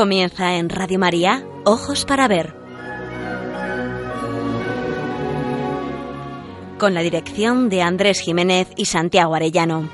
Comienza 0.00 0.56
en 0.56 0.70
Radio 0.70 0.98
María, 0.98 1.44
Ojos 1.66 2.06
para 2.06 2.26
Ver. 2.26 2.54
Con 6.78 6.94
la 6.94 7.02
dirección 7.02 7.68
de 7.68 7.82
Andrés 7.82 8.20
Jiménez 8.20 8.68
y 8.78 8.86
Santiago 8.86 9.34
Arellano. 9.34 9.90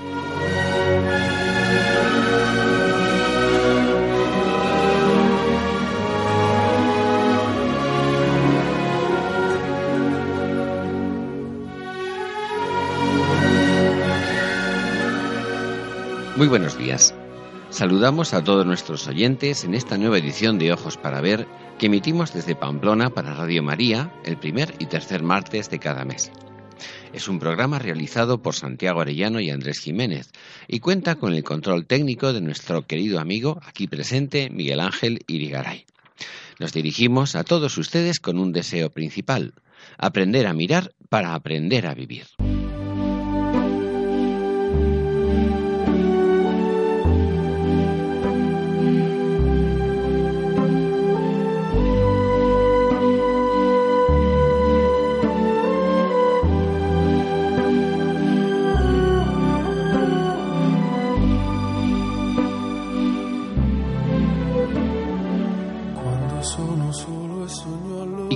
Muy 16.37 16.47
buenos 16.47 16.79
días. 16.79 17.13
Saludamos 17.77 18.33
a 18.33 18.43
todos 18.43 18.65
nuestros 18.65 19.07
oyentes 19.07 19.63
en 19.65 19.75
esta 19.75 19.99
nueva 19.99 20.17
edición 20.17 20.59
de 20.59 20.73
Ojos 20.73 20.97
para 20.97 21.21
Ver 21.21 21.47
que 21.79 21.87
emitimos 21.89 22.33
desde 22.33 22.55
Pamplona 22.55 23.11
para 23.11 23.35
Radio 23.35 23.63
María 23.63 24.15
el 24.25 24.39
primer 24.39 24.73
y 24.79 24.87
tercer 24.87 25.23
martes 25.23 25.69
de 25.69 25.79
cada 25.79 26.07
mes. 26.07 26.33
Es 27.13 27.29
un 27.29 27.39
programa 27.39 27.79
realizado 27.79 28.41
por 28.41 28.55
Santiago 28.55 29.03
Arellano 29.03 29.41
y 29.41 29.51
Andrés 29.51 29.81
Jiménez 29.81 30.31
y 30.69 30.81
cuenta 30.81 31.17
con 31.17 31.35
el 31.35 31.45
control 31.45 31.85
técnico 31.85 32.33
de 32.33 32.41
nuestro 32.41 32.87
querido 32.87 33.21
amigo 33.21 33.61
aquí 33.67 33.87
presente 33.87 34.49
Miguel 34.49 34.81
Ángel 34.81 35.19
Irigaray. 35.27 35.85
Nos 36.59 36.73
dirigimos 36.73 37.37
a 37.37 37.45
todos 37.45 37.77
ustedes 37.77 38.21
con 38.21 38.39
un 38.39 38.53
deseo 38.53 38.89
principal, 38.89 39.53
aprender 39.99 40.47
a 40.47 40.55
mirar 40.55 40.95
para 41.11 41.35
aprender 41.35 41.87
a 41.87 41.93
vivir. 41.93 42.25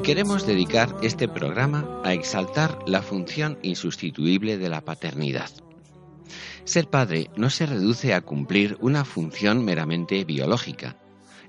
Y 0.00 0.02
queremos 0.02 0.46
dedicar 0.46 0.96
este 1.02 1.28
programa 1.28 2.00
a 2.04 2.14
exaltar 2.14 2.78
la 2.86 3.02
función 3.02 3.58
insustituible 3.60 4.56
de 4.56 4.70
la 4.70 4.80
paternidad. 4.80 5.50
Ser 6.64 6.88
padre 6.88 7.28
no 7.36 7.50
se 7.50 7.66
reduce 7.66 8.14
a 8.14 8.22
cumplir 8.22 8.78
una 8.80 9.04
función 9.04 9.62
meramente 9.62 10.24
biológica, 10.24 10.96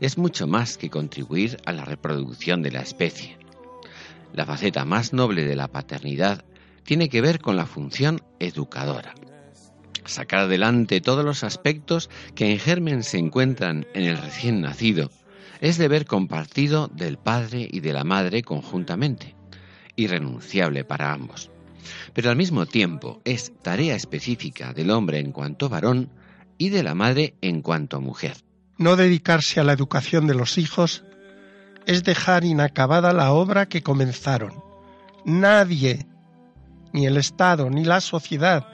es 0.02 0.18
mucho 0.18 0.48
más 0.48 0.78
que 0.78 0.90
contribuir 0.90 1.60
a 1.66 1.72
la 1.72 1.86
reproducción 1.86 2.62
de 2.62 2.72
la 2.72 2.82
especie. 2.82 3.38
La 4.34 4.46
faceta 4.46 4.84
más 4.84 5.14
noble 5.14 5.46
de 5.46 5.56
la 5.56 5.70
paternidad 5.70 6.44
tiene 6.84 7.08
que 7.08 7.22
ver 7.22 7.40
con 7.40 7.56
la 7.56 7.66
función 7.66 8.22
educadora. 8.40 9.16
Sacar 10.04 10.40
adelante 10.40 11.00
todos 11.00 11.24
los 11.24 11.46
aspectos 11.46 12.10
que 12.36 12.52
en 12.52 12.60
germen 12.60 13.04
se 13.04 13.18
encuentran 13.18 13.88
en 13.94 14.04
el 14.04 14.18
recién 14.18 14.60
nacido 14.60 15.10
es 15.62 15.78
deber 15.78 16.06
compartido 16.06 16.88
del 16.88 17.18
padre 17.18 17.70
y 17.72 17.80
de 17.80 17.94
la 17.94 18.04
madre 18.04 18.42
conjuntamente, 18.42 19.36
irrenunciable 19.96 20.84
para 20.84 21.14
ambos. 21.14 21.52
Pero 22.14 22.32
al 22.32 22.36
mismo 22.36 22.66
tiempo 22.66 23.22
es 23.24 23.54
tarea 23.62 23.96
específica 23.96 24.74
del 24.74 24.90
hombre 24.90 25.20
en 25.20 25.32
cuanto 25.32 25.70
varón 25.70 26.10
y 26.58 26.70
de 26.70 26.84
la 26.84 26.96
madre 26.96 27.36
en 27.42 27.62
cuanto 27.62 28.02
mujer. 28.02 28.38
No 28.78 28.96
dedicarse 28.96 29.60
a 29.60 29.64
la 29.64 29.74
educación 29.74 30.26
de 30.26 30.34
los 30.34 30.58
hijos 30.58 31.04
es 31.86 32.04
dejar 32.04 32.44
inacabada 32.44 33.14
la 33.14 33.32
obra 33.32 33.68
que 33.68 33.84
comenzaron. 33.84 34.64
Nadie, 35.26 36.08
ni 36.92 37.06
el 37.06 37.18
Estado, 37.18 37.70
ni 37.70 37.86
la 37.86 38.02
sociedad, 38.02 38.68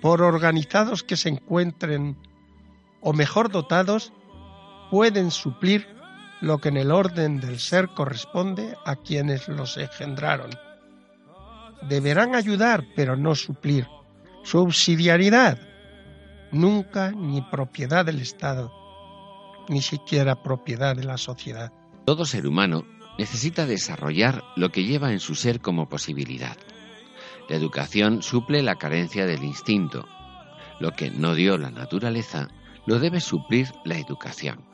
por 0.00 0.22
organizados 0.22 1.02
que 1.02 1.16
se 1.16 1.28
encuentren 1.28 2.16
o 3.00 3.12
mejor 3.12 3.50
dotados, 3.50 4.12
pueden 4.90 5.30
suplir 5.30 5.99
lo 6.40 6.58
que 6.58 6.70
en 6.70 6.76
el 6.76 6.90
orden 6.90 7.40
del 7.40 7.58
ser 7.58 7.88
corresponde 7.88 8.76
a 8.84 8.96
quienes 8.96 9.48
los 9.48 9.76
engendraron. 9.76 10.50
Deberán 11.82 12.34
ayudar, 12.34 12.84
pero 12.96 13.16
no 13.16 13.34
suplir. 13.34 13.86
Subsidiariedad, 14.42 15.58
nunca 16.50 17.10
ni 17.10 17.42
propiedad 17.42 18.04
del 18.04 18.20
Estado, 18.20 18.72
ni 19.68 19.82
siquiera 19.82 20.42
propiedad 20.42 20.96
de 20.96 21.04
la 21.04 21.18
sociedad. 21.18 21.72
Todo 22.06 22.24
ser 22.24 22.46
humano 22.46 22.84
necesita 23.18 23.66
desarrollar 23.66 24.42
lo 24.56 24.70
que 24.70 24.84
lleva 24.84 25.12
en 25.12 25.20
su 25.20 25.34
ser 25.34 25.60
como 25.60 25.88
posibilidad. 25.88 26.56
La 27.48 27.56
educación 27.56 28.22
suple 28.22 28.62
la 28.62 28.76
carencia 28.76 29.26
del 29.26 29.42
instinto. 29.42 30.08
Lo 30.78 30.92
que 30.92 31.10
no 31.10 31.34
dio 31.34 31.58
la 31.58 31.70
naturaleza 31.70 32.48
lo 32.86 32.98
debe 32.98 33.20
suplir 33.20 33.68
la 33.84 33.98
educación. 33.98 34.69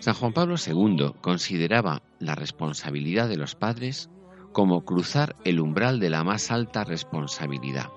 San 0.00 0.14
Juan 0.14 0.32
Pablo 0.32 0.56
II 0.56 1.12
consideraba 1.20 2.02
la 2.18 2.34
responsabilidad 2.34 3.28
de 3.28 3.36
los 3.36 3.54
padres 3.54 4.08
como 4.52 4.84
cruzar 4.84 5.36
el 5.44 5.60
umbral 5.60 6.00
de 6.00 6.08
la 6.08 6.24
más 6.24 6.50
alta 6.50 6.84
responsabilidad. 6.84 7.90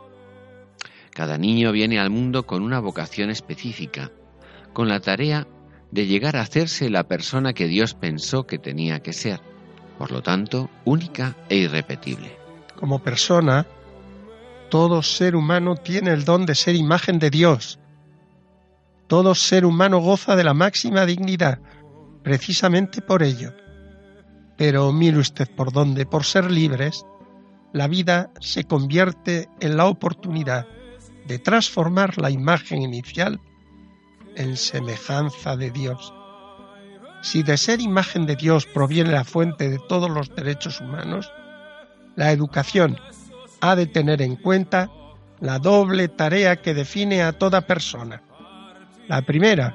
Cada 1.12 1.38
niño 1.38 1.72
viene 1.72 2.00
al 2.00 2.09
mundo 2.09 2.46
con 2.46 2.62
una 2.62 2.80
vocación 2.80 3.30
específica, 3.30 4.12
con 4.74 4.90
la 4.90 5.00
tarea 5.00 5.47
de 5.91 6.06
llegar 6.06 6.36
a 6.36 6.41
hacerse 6.41 6.90
la 6.90 7.08
persona 7.08 7.53
que 7.53 7.68
Dios 7.68 7.94
pensó 7.94 8.46
que 8.46 8.59
tenía 8.59 9.00
que 9.00 9.14
ser, 9.14 9.40
por 9.97 10.12
lo 10.12 10.22
tanto, 10.22 10.70
única 10.84 11.38
e 11.47 11.56
irrepetible. 11.56 12.35
Como 12.75 13.00
persona, 13.00 13.66
todo 14.70 15.03
ser 15.03 15.38
humano 15.38 15.75
tiene 15.75 16.12
el 16.12 16.25
don 16.25 16.46
de 16.46 16.56
ser 16.56 16.75
imagen 16.75 17.20
de 17.20 17.30
Dios. 17.30 17.80
Todo 19.08 19.35
ser 19.35 19.66
humano 19.66 20.00
goza 20.00 20.35
de 20.35 20.44
la 20.44 20.53
máxima 20.53 21.06
dignidad, 21.06 21.59
precisamente 22.23 23.01
por 23.01 23.23
ello. 23.23 23.53
Pero 24.57 24.91
mire 24.91 25.17
usted 25.17 25.50
por 25.56 25.72
dónde, 25.72 26.06
por 26.06 26.23
ser 26.23 26.50
libres, 26.50 27.06
la 27.73 27.88
vida 27.88 28.31
se 28.39 28.66
convierte 28.66 29.50
en 29.59 29.78
la 29.78 29.85
oportunidad 29.85 30.67
de 31.28 31.39
transformar 31.39 32.17
la 32.19 32.29
imagen 32.29 32.81
inicial 32.81 33.39
en 34.35 34.57
semejanza 34.57 35.56
de 35.56 35.72
Dios. 35.72 36.13
Si 37.22 37.41
de 37.41 37.57
ser 37.57 37.79
imagen 37.81 38.25
de 38.25 38.35
Dios 38.35 38.66
proviene 38.66 39.11
la 39.11 39.23
fuente 39.23 39.69
de 39.69 39.79
todos 39.88 40.09
los 40.09 40.35
derechos 40.35 40.81
humanos, 40.81 41.31
la 42.16 42.31
educación 42.31 42.97
ha 43.61 43.75
de 43.75 43.88
tener 43.88 44.22
en 44.22 44.35
cuenta 44.35 44.90
la 45.40 45.57
doble 45.57 46.09
tarea 46.09 46.61
que 46.61 46.73
define 46.73 47.23
a 47.23 47.34
toda 47.34 47.61
persona. 47.61 48.22
La 49.07 49.22
primera 49.22 49.73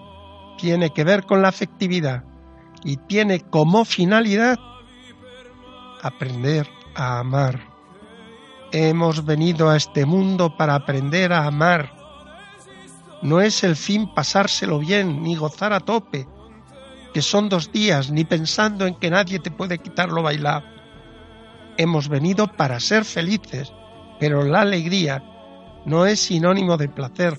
tiene 0.59 0.91
que 0.91 1.04
ver 1.04 1.25
con 1.25 1.42
la 1.42 1.48
afectividad, 1.48 2.25
y 2.84 2.97
tiene 2.97 3.41
como 3.41 3.84
finalidad 3.84 4.59
aprender 6.03 6.69
a 6.94 7.19
amar. 7.19 7.61
Hemos 8.72 9.25
venido 9.25 9.71
a 9.71 9.77
este 9.77 10.05
mundo 10.05 10.56
para 10.56 10.75
aprender 10.75 11.33
a 11.33 11.47
amar. 11.47 11.93
No 13.22 13.41
es 13.41 13.65
el 13.65 13.77
fin 13.77 14.12
pasárselo 14.15 14.78
bien 14.78 15.22
ni 15.22 15.34
gozar 15.34 15.72
a 15.72 15.81
tope, 15.81 16.27
que 17.13 17.22
son 17.22 17.48
dos 17.48 17.72
días, 17.72 18.10
ni 18.10 18.25
pensando 18.25 18.86
en 18.86 18.95
que 18.95 19.10
nadie 19.10 19.39
te 19.39 19.51
puede 19.51 19.78
quitarlo 19.78 20.22
bailar. 20.22 20.65
Hemos 21.77 22.09
venido 22.09 22.47
para 22.47 22.78
ser 22.81 23.04
felices, 23.04 23.72
pero 24.21 24.45
la 24.45 24.60
alegría 24.60 25.24
no 25.84 26.07
es 26.07 26.21
sinónimo 26.21 26.77
de 26.77 26.89
placer, 26.89 27.39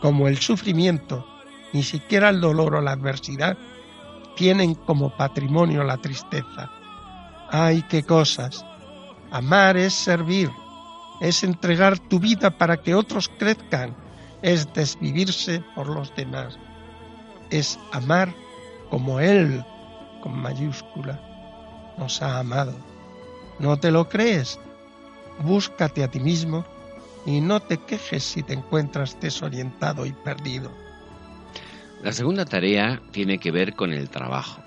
como 0.00 0.28
el 0.28 0.38
sufrimiento, 0.38 1.26
ni 1.72 1.82
siquiera 1.82 2.28
el 2.28 2.40
dolor 2.40 2.76
o 2.76 2.80
la 2.80 2.92
adversidad 2.92 3.56
tienen 4.36 4.74
como 4.74 5.16
patrimonio 5.16 5.84
la 5.84 5.98
tristeza. 5.98 6.70
¡Ay, 7.50 7.82
qué 7.88 8.02
cosas! 8.02 8.64
Amar 9.30 9.76
es 9.76 9.94
servir, 9.94 10.50
es 11.20 11.42
entregar 11.42 11.98
tu 11.98 12.18
vida 12.18 12.50
para 12.50 12.76
que 12.76 12.94
otros 12.94 13.30
crezcan, 13.38 13.94
es 14.42 14.72
desvivirse 14.74 15.62
por 15.74 15.88
los 15.88 16.14
demás, 16.14 16.58
es 17.50 17.78
amar 17.92 18.34
como 18.90 19.20
Él, 19.20 19.64
con 20.22 20.38
mayúscula, 20.38 21.20
nos 21.96 22.20
ha 22.20 22.38
amado. 22.38 22.74
¿No 23.58 23.78
te 23.78 23.90
lo 23.90 24.08
crees? 24.08 24.58
Búscate 25.42 26.04
a 26.04 26.10
ti 26.10 26.20
mismo 26.20 26.64
y 27.24 27.40
no 27.40 27.60
te 27.60 27.78
quejes 27.78 28.24
si 28.24 28.42
te 28.42 28.54
encuentras 28.54 29.18
desorientado 29.20 30.04
y 30.04 30.12
perdido. 30.12 30.70
La 32.02 32.12
segunda 32.12 32.44
tarea 32.44 33.00
tiene 33.12 33.38
que 33.38 33.52
ver 33.52 33.74
con 33.74 33.92
el 33.92 34.10
trabajo, 34.10 34.60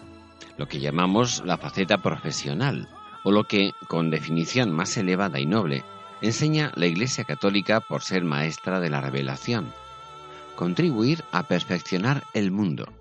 lo 0.57 0.67
que 0.67 0.79
llamamos 0.79 1.43
la 1.45 1.57
faceta 1.57 1.97
profesional, 1.97 2.87
o 3.25 3.31
lo 3.31 3.43
que, 3.43 3.71
con 3.89 4.09
definición 4.09 4.71
más 4.71 4.95
elevada 4.95 5.39
y 5.41 5.45
noble, 5.45 5.83
enseña 6.21 6.71
la 6.75 6.85
Iglesia 6.85 7.25
Católica 7.25 7.81
por 7.81 8.03
ser 8.03 8.23
maestra 8.23 8.79
de 8.79 8.89
la 8.89 9.01
revelación. 9.01 9.73
Contribuir 10.55 11.25
a 11.33 11.43
perfeccionar 11.43 12.23
el 12.33 12.51
mundo, 12.51 12.93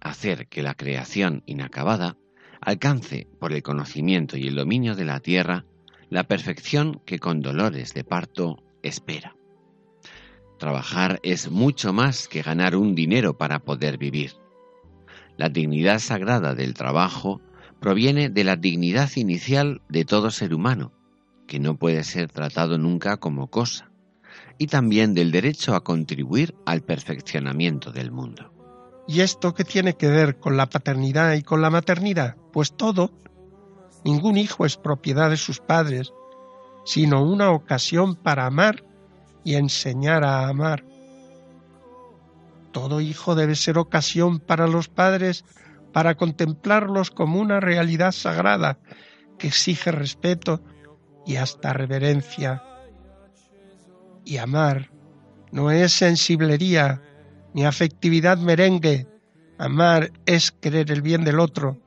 hacer 0.00 0.46
que 0.46 0.62
la 0.62 0.74
creación 0.74 1.42
inacabada 1.44 2.16
alcance 2.62 3.26
por 3.38 3.52
el 3.52 3.62
conocimiento 3.62 4.38
y 4.38 4.48
el 4.48 4.54
dominio 4.54 4.94
de 4.94 5.04
la 5.04 5.20
tierra 5.20 5.66
la 6.08 6.24
perfección 6.24 7.02
que 7.04 7.18
con 7.18 7.42
dolores 7.42 7.92
de 7.92 8.04
parto 8.04 8.62
espera. 8.82 9.33
Trabajar 10.58 11.20
es 11.22 11.50
mucho 11.50 11.92
más 11.92 12.28
que 12.28 12.42
ganar 12.42 12.76
un 12.76 12.94
dinero 12.94 13.36
para 13.36 13.58
poder 13.58 13.98
vivir. 13.98 14.32
La 15.36 15.48
dignidad 15.48 15.98
sagrada 15.98 16.54
del 16.54 16.74
trabajo 16.74 17.40
proviene 17.80 18.30
de 18.30 18.44
la 18.44 18.56
dignidad 18.56 19.10
inicial 19.16 19.82
de 19.88 20.04
todo 20.04 20.30
ser 20.30 20.54
humano, 20.54 20.92
que 21.46 21.58
no 21.58 21.76
puede 21.76 22.04
ser 22.04 22.30
tratado 22.30 22.78
nunca 22.78 23.16
como 23.16 23.48
cosa, 23.48 23.90
y 24.58 24.68
también 24.68 25.12
del 25.12 25.32
derecho 25.32 25.74
a 25.74 25.82
contribuir 25.82 26.54
al 26.64 26.82
perfeccionamiento 26.82 27.90
del 27.90 28.12
mundo. 28.12 28.52
¿Y 29.06 29.20
esto 29.20 29.54
qué 29.54 29.64
tiene 29.64 29.94
que 29.96 30.08
ver 30.08 30.38
con 30.38 30.56
la 30.56 30.68
paternidad 30.70 31.34
y 31.34 31.42
con 31.42 31.60
la 31.60 31.68
maternidad? 31.68 32.36
Pues 32.52 32.74
todo. 32.74 33.10
Ningún 34.04 34.38
hijo 34.38 34.64
es 34.64 34.76
propiedad 34.76 35.30
de 35.30 35.36
sus 35.36 35.60
padres, 35.60 36.12
sino 36.84 37.22
una 37.22 37.50
ocasión 37.50 38.14
para 38.14 38.46
amar 38.46 38.84
y 39.44 39.54
enseñar 39.54 40.24
a 40.24 40.48
amar. 40.48 40.84
Todo 42.72 43.00
hijo 43.00 43.34
debe 43.34 43.54
ser 43.54 43.78
ocasión 43.78 44.40
para 44.40 44.66
los 44.66 44.88
padres 44.88 45.44
para 45.92 46.16
contemplarlos 46.16 47.12
como 47.12 47.38
una 47.38 47.60
realidad 47.60 48.10
sagrada 48.10 48.78
que 49.38 49.46
exige 49.46 49.92
respeto 49.92 50.60
y 51.24 51.36
hasta 51.36 51.72
reverencia. 51.72 52.64
Y 54.24 54.38
amar 54.38 54.90
no 55.52 55.70
es 55.70 55.92
sensiblería 55.92 57.00
ni 57.52 57.64
afectividad 57.64 58.38
merengue. 58.38 59.06
Amar 59.56 60.10
es 60.26 60.50
querer 60.50 60.90
el 60.90 61.00
bien 61.00 61.24
del 61.24 61.38
otro. 61.38 61.78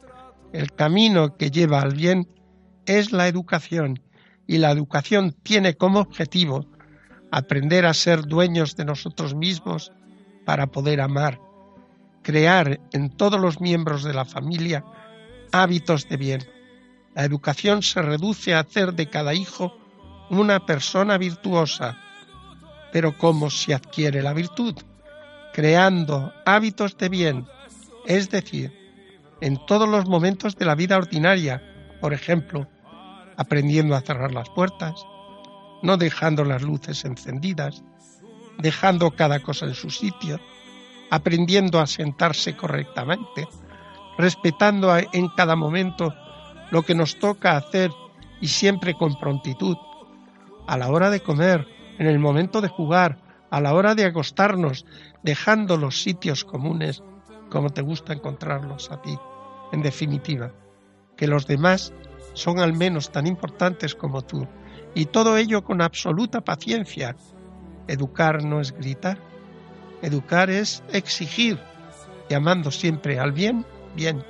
El 0.54 0.72
camino 0.72 1.36
que 1.36 1.52
lleva 1.52 1.82
al 1.82 1.94
bien 1.94 2.30
es 2.86 3.12
la 3.12 3.28
educación 3.28 4.02
y 4.48 4.60
la 4.60 4.72
educación 4.72 5.36
tiene 5.44 5.76
como 5.76 6.00
objetivo 6.00 6.66
aprender 7.32 7.86
a 7.86 7.94
ser 7.94 8.24
dueños 8.24 8.76
de 8.76 8.86
nosotros 8.86 9.36
mismos 9.36 9.92
para 10.46 10.68
poder 10.68 11.02
amar, 11.02 11.40
crear 12.22 12.80
en 12.94 13.10
todos 13.10 13.40
los 13.40 13.60
miembros 13.60 14.04
de 14.04 14.14
la 14.14 14.26
familia 14.26 14.84
hábitos 15.52 16.08
de 16.10 16.18
bien. 16.18 16.42
La 17.16 17.24
educación 17.24 17.82
se 17.84 18.02
reduce 18.02 18.54
a 18.54 18.60
hacer 18.60 18.94
de 18.94 19.10
cada 19.10 19.34
hijo 19.34 19.78
una 20.30 20.66
persona 20.66 21.18
virtuosa. 21.18 21.98
Pero 22.92 23.18
¿cómo 23.18 23.50
se 23.50 23.74
adquiere 23.74 24.22
la 24.22 24.34
virtud? 24.34 24.76
creando 25.58 26.32
hábitos 26.46 26.96
de 27.00 27.10
bien, 27.10 27.48
es 28.06 28.30
decir, 28.30 28.72
en 29.42 29.58
todos 29.66 29.90
los 29.90 30.08
momentos 30.08 30.56
de 30.56 30.66
la 30.66 30.76
vida 30.76 30.98
ordinaria, 30.98 31.64
por 32.00 32.14
ejemplo, 32.14 32.68
aprendiendo 33.38 33.96
a 33.96 34.02
cerrar 34.02 34.32
las 34.34 34.52
puertas, 34.52 35.04
no 35.82 35.98
dejando 35.98 36.44
las 36.44 36.62
luces 36.62 37.06
encendidas, 37.06 37.84
dejando 38.58 39.12
cada 39.12 39.40
cosa 39.42 39.66
en 39.66 39.74
su 39.74 39.90
sitio, 39.90 40.40
aprendiendo 41.10 41.80
a 41.80 41.88
sentarse 41.88 42.56
correctamente, 42.56 43.48
respetando 44.18 44.96
en 44.98 45.30
cada 45.30 45.56
momento 45.56 46.14
lo 46.72 46.84
que 46.84 46.96
nos 46.96 47.18
toca 47.20 47.56
hacer 47.56 47.92
y 48.42 48.48
siempre 48.48 48.94
con 48.94 49.18
prontitud, 49.20 49.78
a 50.68 50.78
la 50.78 50.90
hora 50.90 51.10
de 51.10 51.22
comer, 51.22 51.68
en 51.98 52.08
el 52.08 52.20
momento 52.20 52.62
de 52.62 52.68
jugar, 52.68 53.20
a 53.50 53.62
la 53.62 53.74
hora 53.74 53.96
de 53.96 54.06
acostarnos, 54.06 54.86
dejando 55.24 55.78
los 55.78 56.02
sitios 56.02 56.44
comunes 56.44 57.02
como 57.50 57.70
te 57.70 57.82
gusta 57.82 58.14
encontrarlos 58.14 58.92
a 58.92 59.02
ti. 59.02 59.18
En 59.72 59.82
definitiva, 59.82 60.52
que 61.16 61.28
los 61.28 61.48
demás 61.48 61.94
son 62.34 62.60
al 62.60 62.74
menos 62.74 63.12
tan 63.12 63.26
importantes 63.26 63.96
como 63.96 64.22
tú, 64.22 64.48
y 64.98 65.06
todo 65.06 65.38
ello 65.38 65.64
con 65.64 65.84
absoluta 65.84 66.42
paciencia. 66.42 67.16
Educar 67.88 68.44
no 68.44 68.60
es 68.60 68.72
gritar, 68.72 69.20
educar 70.02 70.50
es 70.50 70.84
exigir, 70.92 71.60
llamando 72.28 72.72
siempre 72.72 73.20
al 73.20 73.32
bien, 73.32 73.64
bien, 73.96 74.24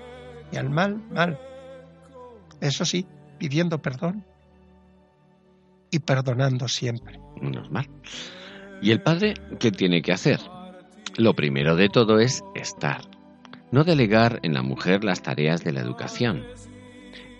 y 0.51 0.57
al 0.57 0.69
mal, 0.69 1.01
mal. 1.09 1.39
Eso 2.59 2.83
sí, 2.83 3.07
pidiendo 3.37 3.81
perdón 3.81 4.25
y 5.89 5.99
perdonando 5.99 6.67
siempre. 6.67 7.17
Menos 7.41 7.71
mal. 7.71 7.87
¿Y 8.81 8.91
el 8.91 9.01
padre 9.01 9.35
qué 9.61 9.71
tiene 9.71 10.01
que 10.01 10.11
hacer? 10.11 10.41
Lo 11.15 11.33
primero 11.33 11.77
de 11.77 11.87
todo 11.87 12.19
es 12.19 12.43
estar, 12.55 13.03
no 13.71 13.85
delegar 13.85 14.41
en 14.43 14.53
la 14.53 14.63
mujer 14.63 15.05
las 15.05 15.21
tareas 15.21 15.63
de 15.63 15.71
la 15.71 15.79
educación. 15.79 16.43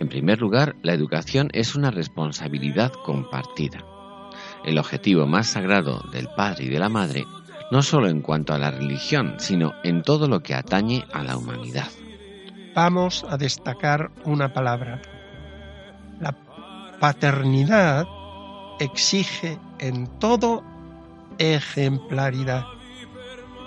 En 0.00 0.08
primer 0.08 0.40
lugar, 0.40 0.76
la 0.82 0.92
educación 0.92 1.48
es 1.52 1.74
una 1.74 1.90
responsabilidad 1.90 2.92
compartida. 3.04 3.84
El 4.64 4.78
objetivo 4.78 5.26
más 5.26 5.48
sagrado 5.48 6.02
del 6.12 6.28
padre 6.36 6.64
y 6.64 6.68
de 6.68 6.78
la 6.78 6.88
madre, 6.88 7.24
no 7.70 7.82
solo 7.82 8.08
en 8.08 8.20
cuanto 8.20 8.54
a 8.54 8.58
la 8.58 8.70
religión, 8.70 9.34
sino 9.38 9.72
en 9.82 10.02
todo 10.02 10.28
lo 10.28 10.40
que 10.40 10.54
atañe 10.54 11.04
a 11.12 11.22
la 11.22 11.36
humanidad. 11.36 11.88
Vamos 12.74 13.24
a 13.28 13.36
destacar 13.36 14.10
una 14.24 14.52
palabra. 14.52 15.02
La 16.20 16.34
paternidad 17.00 18.06
exige 18.78 19.58
en 19.78 20.06
todo 20.18 20.62
ejemplaridad. 21.38 22.64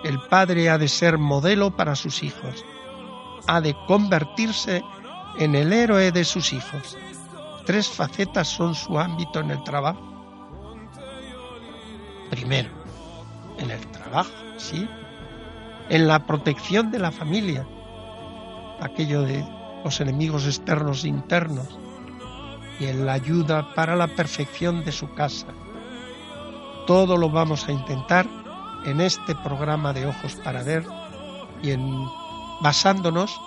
El 0.03 0.19
padre 0.29 0.69
ha 0.69 0.77
de 0.77 0.87
ser 0.87 1.17
modelo 1.17 1.75
para 1.75 1.95
sus 1.95 2.23
hijos, 2.23 2.65
ha 3.47 3.61
de 3.61 3.75
convertirse 3.87 4.77
en 4.77 5.00
el 5.39 5.73
héroe 5.73 6.11
de 6.11 6.23
sus 6.23 6.53
hijos. 6.53 6.97
Tres 7.65 7.87
facetas 7.87 8.47
son 8.47 8.75
su 8.75 8.99
ámbito 8.99 9.39
en 9.39 9.51
el 9.51 9.63
trabajo. 9.63 10.01
Primero, 12.29 12.69
en 13.57 13.71
el 13.71 13.85
trabajo, 13.87 14.31
¿sí? 14.57 14.87
En 15.89 16.07
la 16.07 16.25
protección 16.25 16.91
de 16.91 16.99
la 16.99 17.11
familia, 17.11 17.67
aquello 18.79 19.23
de 19.23 19.45
los 19.83 19.99
enemigos 19.99 20.45
externos 20.45 21.03
e 21.03 21.09
internos, 21.09 21.67
y 22.79 22.85
en 22.85 23.05
la 23.05 23.13
ayuda 23.13 23.73
para 23.75 23.95
la 23.95 24.07
perfección 24.07 24.83
de 24.83 24.91
su 24.91 25.13
casa, 25.13 25.47
todo 26.87 27.15
lo 27.15 27.29
vamos 27.29 27.67
a 27.67 27.71
intentar 27.71 28.25
en 28.85 29.01
este 29.01 29.35
programa 29.35 29.93
de 29.93 30.07
Ojos 30.07 30.35
para 30.43 30.63
Ver 30.63 30.83
y 31.61 31.71
en 31.71 32.05
basándonos 32.61 33.39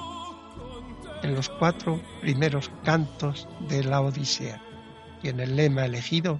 en 1.24 1.34
los 1.34 1.48
cuatro 1.48 2.02
primeros 2.20 2.70
cantos 2.84 3.48
de 3.68 3.82
la 3.82 4.02
Odisea 4.02 4.60
y 5.22 5.30
en 5.30 5.40
el 5.40 5.56
lema 5.56 5.86
elegido 5.86 6.38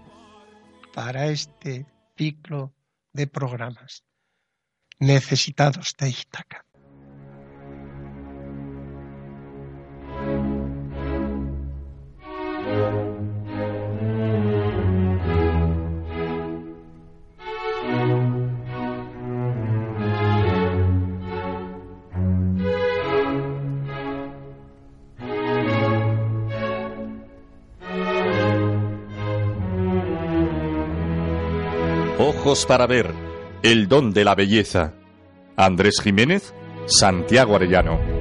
para 0.93 1.29
este 1.29 1.87
ciclo 2.19 2.71
de 3.15 3.27
programas 3.27 4.05
necesitados 4.99 5.95
de 5.99 6.11
Ítaca. 6.11 6.64
Para 32.63 32.87
ver, 32.87 33.11
el 33.65 33.89
don 33.89 34.13
de 34.13 34.25
la 34.25 34.37
belleza. 34.37 34.95
Andrés 35.57 35.97
Jiménez, 36.01 36.55
Santiago 36.87 37.57
Arellano. 37.57 38.14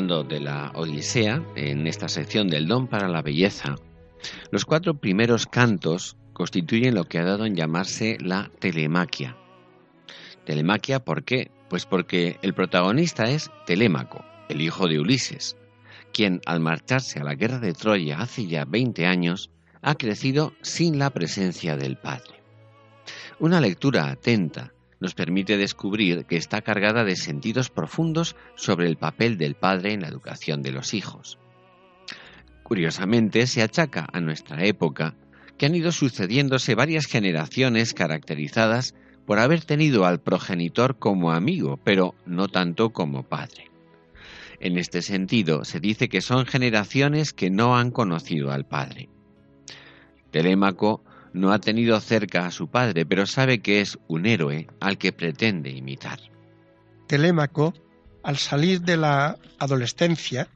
De 0.00 0.40
la 0.40 0.72
Odisea, 0.74 1.44
en 1.56 1.86
esta 1.86 2.08
sección 2.08 2.48
del 2.48 2.66
don 2.66 2.86
para 2.86 3.06
la 3.06 3.20
belleza, 3.20 3.76
Los 4.50 4.64
cuatro 4.64 4.94
primeros 4.94 5.46
cantos 5.46 6.16
constituyen 6.32 6.94
lo 6.94 7.04
que 7.04 7.18
ha 7.18 7.24
dado 7.24 7.44
en 7.44 7.54
llamarse 7.54 8.16
la 8.18 8.50
telemaquia. 8.60 9.36
Telemaquia, 10.46 11.00
¿por 11.00 11.22
qué? 11.24 11.50
Pues 11.68 11.84
porque 11.84 12.38
el 12.40 12.54
protagonista 12.54 13.30
es 13.30 13.50
Telémaco, 13.66 14.24
el 14.48 14.62
hijo 14.62 14.88
de 14.88 15.00
Ulises, 15.00 15.58
quien 16.14 16.40
al 16.46 16.60
marcharse 16.60 17.20
a 17.20 17.24
la 17.24 17.34
guerra 17.34 17.58
de 17.58 17.74
Troya 17.74 18.20
hace 18.20 18.46
ya 18.46 18.64
20 18.64 19.04
años, 19.04 19.50
ha 19.82 19.96
crecido 19.96 20.54
sin 20.62 20.98
la 20.98 21.10
presencia 21.10 21.76
del 21.76 21.98
padre. 21.98 22.42
Una 23.38 23.60
lectura 23.60 24.10
atenta 24.10 24.72
nos 25.00 25.14
permite 25.14 25.56
descubrir 25.56 26.26
que 26.26 26.36
está 26.36 26.60
cargada 26.60 27.04
de 27.04 27.16
sentidos 27.16 27.70
profundos 27.70 28.36
sobre 28.54 28.86
el 28.86 28.96
papel 28.96 29.38
del 29.38 29.54
padre 29.54 29.92
en 29.92 30.02
la 30.02 30.08
educación 30.08 30.62
de 30.62 30.72
los 30.72 30.94
hijos. 30.94 31.38
Curiosamente, 32.62 33.46
se 33.46 33.62
achaca 33.62 34.06
a 34.12 34.20
nuestra 34.20 34.64
época 34.64 35.16
que 35.58 35.66
han 35.66 35.74
ido 35.74 35.90
sucediéndose 35.90 36.74
varias 36.74 37.06
generaciones 37.06 37.94
caracterizadas 37.94 38.94
por 39.26 39.38
haber 39.38 39.64
tenido 39.64 40.06
al 40.06 40.20
progenitor 40.20 40.98
como 40.98 41.32
amigo, 41.32 41.78
pero 41.82 42.14
no 42.26 42.48
tanto 42.48 42.90
como 42.90 43.22
padre. 43.22 43.70
En 44.60 44.76
este 44.76 45.02
sentido, 45.02 45.64
se 45.64 45.80
dice 45.80 46.08
que 46.08 46.20
son 46.20 46.46
generaciones 46.46 47.32
que 47.32 47.50
no 47.50 47.76
han 47.76 47.90
conocido 47.90 48.52
al 48.52 48.66
padre. 48.66 49.08
Telémaco 50.30 51.02
no 51.32 51.52
ha 51.52 51.60
tenido 51.60 51.98
cerca 52.00 52.46
a 52.46 52.50
su 52.50 52.68
padre, 52.68 53.06
pero 53.06 53.26
sabe 53.26 53.60
que 53.60 53.80
es 53.80 53.98
un 54.08 54.26
héroe 54.26 54.66
al 54.80 54.98
que 54.98 55.12
pretende 55.12 55.70
imitar. 55.70 56.18
Telémaco, 57.06 57.74
al 58.22 58.36
salir 58.36 58.82
de 58.82 58.96
la 58.96 59.38
adolescencia, 59.58 60.48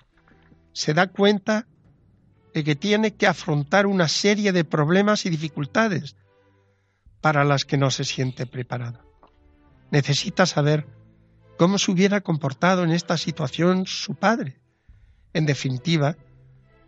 se 0.73 0.95
da 0.95 1.07
cuenta 1.07 1.67
de 2.53 2.65
que 2.65 2.77
tiene 2.77 3.15
que 3.15 3.27
afrontar 3.27 3.87
una 3.87 4.09
serie 4.09 4.53
de 4.53 4.65
problemas 4.65 5.27
y 5.27 5.31
dificultades 5.31 6.17
para 7.21 7.45
las 7.45 7.65
que 7.65 7.77
no 7.77 7.91
se 7.91 8.05
siente 8.05 8.47
preparado. 8.47 9.01
Necesita 9.91 10.47
saber 10.47 10.87
cómo 11.57 11.79
se 11.79 11.91
hubiera 11.91 12.21
comportado 12.21 12.85
en 12.85 12.91
esta 12.91 13.17
situación 13.17 13.87
su 13.87 14.15
padre. 14.15 14.61
En 15.33 15.47
definitiva, 15.47 16.17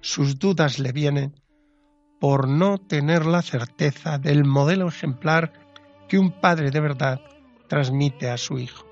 sus 0.01 0.39
dudas 0.39 0.79
le 0.79 0.93
vienen 0.93 1.41
por 2.21 2.49
no 2.49 2.79
tener 2.79 3.27
la 3.27 3.43
certeza 3.43 4.19
del 4.19 4.45
modelo 4.45 4.89
ejemplar 4.89 5.53
que 6.09 6.19
un 6.19 6.41
padre 6.41 6.71
de 6.71 6.81
verdad 6.81 7.21
transmite 7.69 8.31
a 8.31 8.39
su 8.39 8.59
hijo. 8.59 8.87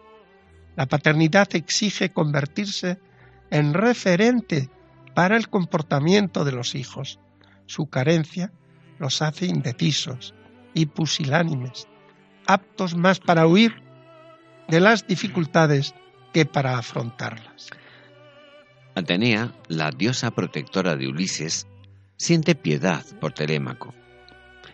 La 0.77 0.87
paternidad 0.87 1.49
exige 1.55 2.13
convertirse 2.13 2.99
en 3.51 3.75
referente 3.75 4.69
para 5.15 5.37
el 5.37 5.49
comportamiento 5.49 6.45
de 6.45 6.53
los 6.53 6.75
hijos. 6.75 7.21
Su 7.67 7.87
carencia 7.87 8.53
los 8.99 9.23
hace 9.23 9.47
indecisos 9.47 10.35
y 10.75 10.87
pusilánimes, 10.87 11.89
aptos 12.47 12.97
más 12.97 13.21
para 13.21 13.47
huir 13.47 13.83
de 14.69 14.81
las 14.81 15.07
dificultades 15.07 15.95
que 16.33 16.47
para 16.47 16.77
afrontarlas. 16.77 17.71
Atenea, 18.97 19.53
la 19.69 19.91
diosa 19.91 20.31
protectora 20.33 20.97
de 20.97 21.09
Ulises, 21.09 21.67
siente 22.17 22.55
piedad 22.55 23.05
por 23.21 23.33
Telémaco 23.33 23.95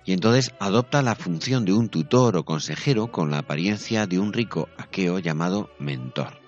y 0.04 0.12
entonces 0.12 0.52
adopta 0.58 1.02
la 1.02 1.14
función 1.14 1.64
de 1.64 1.72
un 1.72 1.88
tutor 1.88 2.36
o 2.36 2.44
consejero 2.44 3.12
con 3.12 3.30
la 3.30 3.38
apariencia 3.38 4.06
de 4.06 4.18
un 4.18 4.32
rico 4.32 4.68
aqueo 4.76 5.18
llamado 5.18 5.70
mentor. 5.78 6.40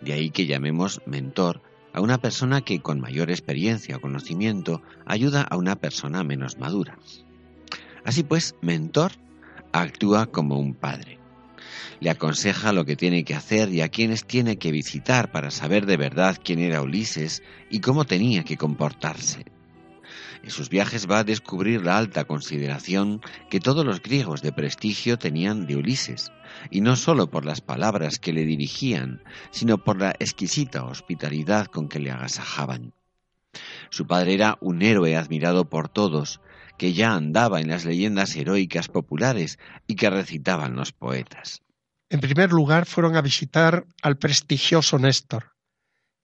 De 0.00 0.12
ahí 0.12 0.30
que 0.30 0.46
llamemos 0.46 1.00
mentor 1.06 1.62
a 1.92 2.00
una 2.00 2.18
persona 2.18 2.60
que 2.60 2.80
con 2.80 3.00
mayor 3.00 3.30
experiencia 3.30 3.96
o 3.96 4.00
conocimiento 4.00 4.82
ayuda 5.06 5.42
a 5.42 5.56
una 5.56 5.76
persona 5.76 6.22
menos 6.22 6.58
madura. 6.58 6.98
Así 8.04 8.22
pues, 8.22 8.54
mentor 8.62 9.12
actúa 9.72 10.26
como 10.26 10.58
un 10.58 10.74
padre. 10.74 11.18
Le 12.00 12.10
aconseja 12.10 12.72
lo 12.72 12.84
que 12.84 12.94
tiene 12.94 13.24
que 13.24 13.34
hacer 13.34 13.70
y 13.70 13.80
a 13.80 13.88
quienes 13.88 14.24
tiene 14.24 14.56
que 14.56 14.70
visitar 14.70 15.32
para 15.32 15.50
saber 15.50 15.84
de 15.84 15.96
verdad 15.96 16.38
quién 16.42 16.60
era 16.60 16.80
Ulises 16.80 17.42
y 17.70 17.80
cómo 17.80 18.04
tenía 18.04 18.44
que 18.44 18.56
comportarse. 18.56 19.44
En 20.42 20.50
sus 20.50 20.68
viajes 20.68 21.08
va 21.10 21.20
a 21.20 21.24
descubrir 21.24 21.82
la 21.82 21.98
alta 21.98 22.24
consideración 22.24 23.20
que 23.50 23.60
todos 23.60 23.84
los 23.84 24.02
griegos 24.02 24.42
de 24.42 24.52
prestigio 24.52 25.18
tenían 25.18 25.66
de 25.66 25.76
Ulises, 25.76 26.32
y 26.70 26.80
no 26.80 26.96
sólo 26.96 27.28
por 27.28 27.44
las 27.44 27.60
palabras 27.60 28.18
que 28.18 28.32
le 28.32 28.44
dirigían, 28.44 29.22
sino 29.50 29.78
por 29.78 29.98
la 29.98 30.12
exquisita 30.18 30.84
hospitalidad 30.84 31.66
con 31.66 31.88
que 31.88 32.00
le 32.00 32.10
agasajaban. 32.10 32.92
Su 33.90 34.06
padre 34.06 34.34
era 34.34 34.58
un 34.60 34.82
héroe 34.82 35.16
admirado 35.16 35.68
por 35.68 35.88
todos, 35.88 36.40
que 36.76 36.92
ya 36.92 37.14
andaba 37.14 37.60
en 37.60 37.68
las 37.68 37.84
leyendas 37.84 38.36
heroicas 38.36 38.88
populares 38.88 39.58
y 39.86 39.96
que 39.96 40.10
recitaban 40.10 40.76
los 40.76 40.92
poetas. 40.92 41.62
En 42.10 42.20
primer 42.20 42.52
lugar 42.52 42.86
fueron 42.86 43.16
a 43.16 43.22
visitar 43.22 43.84
al 44.00 44.16
prestigioso 44.16 44.98
Néstor, 44.98 45.52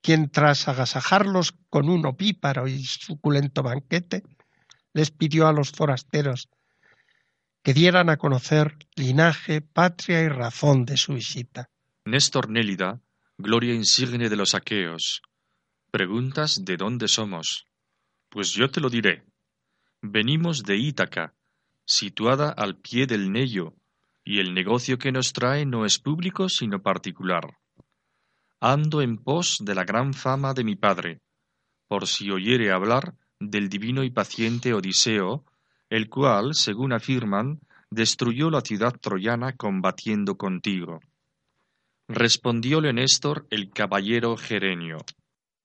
quien 0.04 0.28
tras 0.28 0.68
agasajarlos 0.68 1.54
con 1.70 1.88
un 1.88 2.04
opíparo 2.04 2.68
y 2.68 2.84
suculento 2.84 3.62
banquete, 3.62 4.23
les 4.92 5.11
pidió 5.11 5.49
a 5.49 5.52
los 5.54 5.70
forasteros 5.70 6.50
que 7.62 7.73
dieran 7.73 8.11
a 8.11 8.18
conocer 8.18 8.76
linaje, 8.96 9.62
patria 9.62 10.20
y 10.20 10.28
razón 10.28 10.84
de 10.84 10.99
su 10.99 11.14
visita. 11.14 11.70
Néstor 12.04 12.50
Nélida, 12.50 13.00
gloria 13.38 13.73
insigne 13.73 14.28
de 14.28 14.37
los 14.37 14.54
aqueos. 14.54 15.23
Preguntas 15.90 16.66
de 16.66 16.76
dónde 16.76 17.08
somos. 17.08 17.66
Pues 18.28 18.52
yo 18.52 18.70
te 18.70 18.82
lo 18.82 18.90
diré. 18.90 19.25
Venimos 20.02 20.64
de 20.64 20.76
Ítaca, 20.76 21.32
situada 21.87 22.50
al 22.50 22.76
pie 22.76 23.06
del 23.06 23.32
Nello, 23.32 23.73
y 24.23 24.40
el 24.40 24.52
negocio 24.52 24.99
que 24.99 25.12
nos 25.12 25.32
trae 25.32 25.64
no 25.64 25.87
es 25.87 25.99
público 25.99 26.50
sino 26.50 26.82
particular 26.82 27.56
ando 28.66 29.02
en 29.02 29.18
pos 29.18 29.59
de 29.61 29.75
la 29.75 29.85
gran 29.85 30.14
fama 30.14 30.54
de 30.54 30.64
mi 30.64 30.75
padre, 30.75 31.21
por 31.87 32.06
si 32.06 32.30
oyere 32.30 32.73
hablar 32.73 33.14
del 33.38 33.68
divino 33.68 34.02
y 34.04 34.11
paciente 34.11 34.73
Odiseo, 34.73 35.44
el 35.90 36.09
cual, 36.09 36.54
según 36.54 36.94
afirman, 36.94 37.61
destruyó 37.90 38.49
la 38.49 38.62
ciudad 38.62 38.94
troyana 38.99 39.54
combatiendo 39.54 40.38
contigo. 40.38 41.00
Respondióle 42.09 42.94
Néstor 42.94 43.47
el 43.50 43.68
caballero 43.71 44.35
Gerenio, 44.38 44.97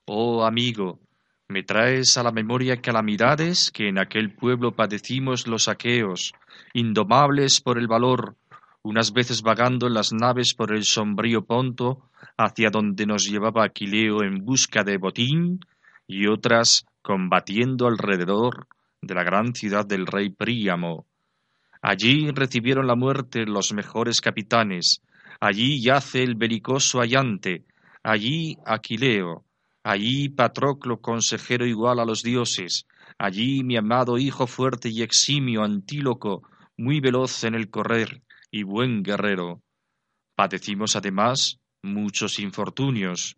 Oh 0.06 0.44
amigo, 0.44 1.00
me 1.48 1.64
traes 1.64 2.18
a 2.18 2.24
la 2.24 2.34
memoria 2.34 2.82
calamidades 2.82 3.72
que 3.72 3.88
en 3.88 3.98
aquel 3.98 4.36
pueblo 4.36 4.76
padecimos 4.76 5.48
los 5.48 5.70
aqueos, 5.70 6.34
indomables 6.74 7.62
por 7.62 7.78
el 7.78 7.88
valor, 7.88 8.36
unas 8.82 9.12
veces 9.12 9.42
vagando 9.42 9.88
en 9.88 9.94
las 9.94 10.14
naves 10.14 10.54
por 10.54 10.74
el 10.74 10.84
sombrío 10.84 11.46
Ponto, 11.46 12.10
hacia 12.38 12.70
donde 12.70 13.06
nos 13.06 13.26
llevaba 13.26 13.66
Aquileo 13.66 14.24
en 14.24 14.46
busca 14.46 14.84
de 14.84 14.98
botín, 14.98 15.60
y 16.08 16.28
otras 16.28 16.86
combatiendo 17.02 17.88
alrededor 17.88 18.68
de 19.02 19.14
la 19.16 19.24
gran 19.24 19.54
ciudad 19.54 19.86
del 19.86 20.06
rey 20.06 20.30
Príamo. 20.30 21.06
Allí 21.82 22.32
recibieron 22.32 22.88
la 22.88 22.96
muerte 22.96 23.46
los 23.46 23.74
mejores 23.74 24.22
capitanes, 24.22 25.02
allí 25.40 25.82
yace 25.82 26.24
el 26.24 26.36
belicoso 26.36 27.00
Ayante, 27.00 27.66
allí 28.04 28.58
Aquileo, 28.66 29.46
allí 29.84 30.30
Patroclo, 30.30 31.00
consejero 31.00 31.66
igual 31.66 32.00
a 32.00 32.06
los 32.06 32.24
dioses, 32.24 32.86
allí 33.18 33.64
mi 33.64 33.78
amado 33.78 34.18
hijo 34.18 34.48
fuerte 34.48 34.90
y 34.90 35.02
eximio 35.02 35.64
Antíloco, 35.64 36.44
muy 36.78 37.00
veloz 37.00 37.44
en 37.44 37.56
el 37.56 37.70
correr, 37.70 38.22
y 38.52 38.64
buen 38.64 39.04
guerrero. 39.04 39.62
Padecimos 40.36 40.96
además 40.96 41.60
muchos 41.82 42.40
infortunios. 42.40 43.36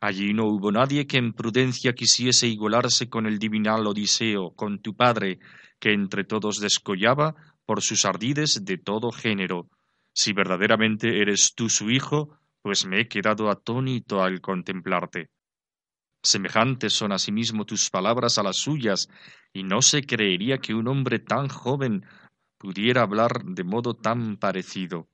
Allí 0.00 0.32
no 0.32 0.46
hubo 0.46 0.70
nadie 0.70 1.06
que 1.06 1.18
en 1.18 1.32
prudencia 1.32 1.92
quisiese 1.92 2.46
igualarse 2.46 3.08
con 3.08 3.26
el 3.26 3.38
divinal 3.38 3.86
Odiseo, 3.86 4.52
con 4.54 4.80
tu 4.80 4.94
padre, 4.94 5.38
que 5.80 5.92
entre 5.92 6.24
todos 6.24 6.60
descollaba 6.60 7.34
por 7.66 7.82
sus 7.82 8.04
ardides 8.04 8.64
de 8.64 8.78
todo 8.78 9.10
género. 9.10 9.68
Si 10.14 10.32
verdaderamente 10.32 11.20
eres 11.20 11.54
tú 11.54 11.68
su 11.68 11.90
hijo, 11.90 12.38
pues 12.62 12.86
me 12.86 13.00
he 13.00 13.08
quedado 13.08 13.50
atónito 13.50 14.22
al 14.22 14.40
contemplarte. 14.40 15.30
Semejantes 16.22 16.92
son 16.92 17.12
asimismo 17.12 17.64
tus 17.64 17.90
palabras 17.90 18.38
a 18.38 18.42
las 18.42 18.56
suyas, 18.56 19.08
y 19.52 19.62
no 19.62 19.82
se 19.82 20.02
creería 20.02 20.58
que 20.58 20.74
un 20.74 20.88
hombre 20.88 21.20
tan 21.20 21.48
joven 21.48 22.04
pudiera 22.58 23.02
hablar 23.02 23.44
de 23.44 23.64
modo 23.64 23.94
tan 23.94 24.36
parecido. 24.36 25.08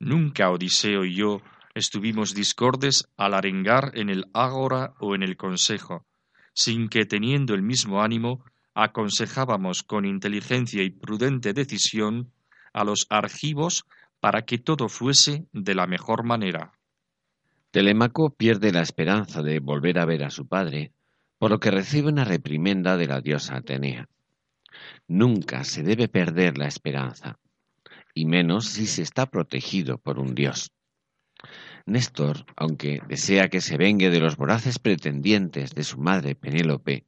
Nunca 0.00 0.50
Odiseo 0.50 1.04
y 1.04 1.14
yo 1.14 1.40
estuvimos 1.74 2.34
discordes 2.34 3.08
al 3.16 3.34
arengar 3.34 3.92
en 3.94 4.10
el 4.10 4.26
ágora 4.34 4.94
o 4.98 5.14
en 5.14 5.22
el 5.22 5.36
consejo, 5.36 6.04
sin 6.52 6.88
que 6.88 7.06
teniendo 7.06 7.54
el 7.54 7.62
mismo 7.62 8.02
ánimo 8.02 8.44
aconsejábamos 8.74 9.82
con 9.82 10.04
inteligencia 10.04 10.82
y 10.82 10.90
prudente 10.90 11.52
decisión 11.52 12.32
a 12.72 12.84
los 12.84 13.06
argivos 13.08 13.86
para 14.20 14.42
que 14.42 14.58
todo 14.58 14.88
fuese 14.88 15.46
de 15.52 15.74
la 15.74 15.86
mejor 15.86 16.24
manera. 16.24 16.72
Telémaco 17.70 18.30
pierde 18.30 18.72
la 18.72 18.82
esperanza 18.82 19.42
de 19.42 19.60
volver 19.60 19.98
a 19.98 20.04
ver 20.04 20.24
a 20.24 20.30
su 20.30 20.46
padre, 20.46 20.92
por 21.38 21.50
lo 21.50 21.58
que 21.58 21.70
recibe 21.70 22.08
una 22.08 22.24
reprimenda 22.24 22.96
de 22.96 23.06
la 23.06 23.20
diosa 23.20 23.56
Atenea. 23.56 24.08
Nunca 25.08 25.64
se 25.64 25.82
debe 25.82 26.08
perder 26.08 26.58
la 26.58 26.66
esperanza, 26.66 27.38
y 28.14 28.26
menos 28.26 28.66
si 28.66 28.86
se 28.86 29.02
está 29.02 29.26
protegido 29.26 29.98
por 29.98 30.18
un 30.18 30.34
dios. 30.34 30.72
Néstor, 31.86 32.46
aunque 32.56 33.00
desea 33.08 33.48
que 33.48 33.60
se 33.60 33.76
vengue 33.76 34.10
de 34.10 34.20
los 34.20 34.36
voraces 34.36 34.78
pretendientes 34.78 35.74
de 35.74 35.84
su 35.84 35.98
madre 35.98 36.34
Penélope, 36.34 37.04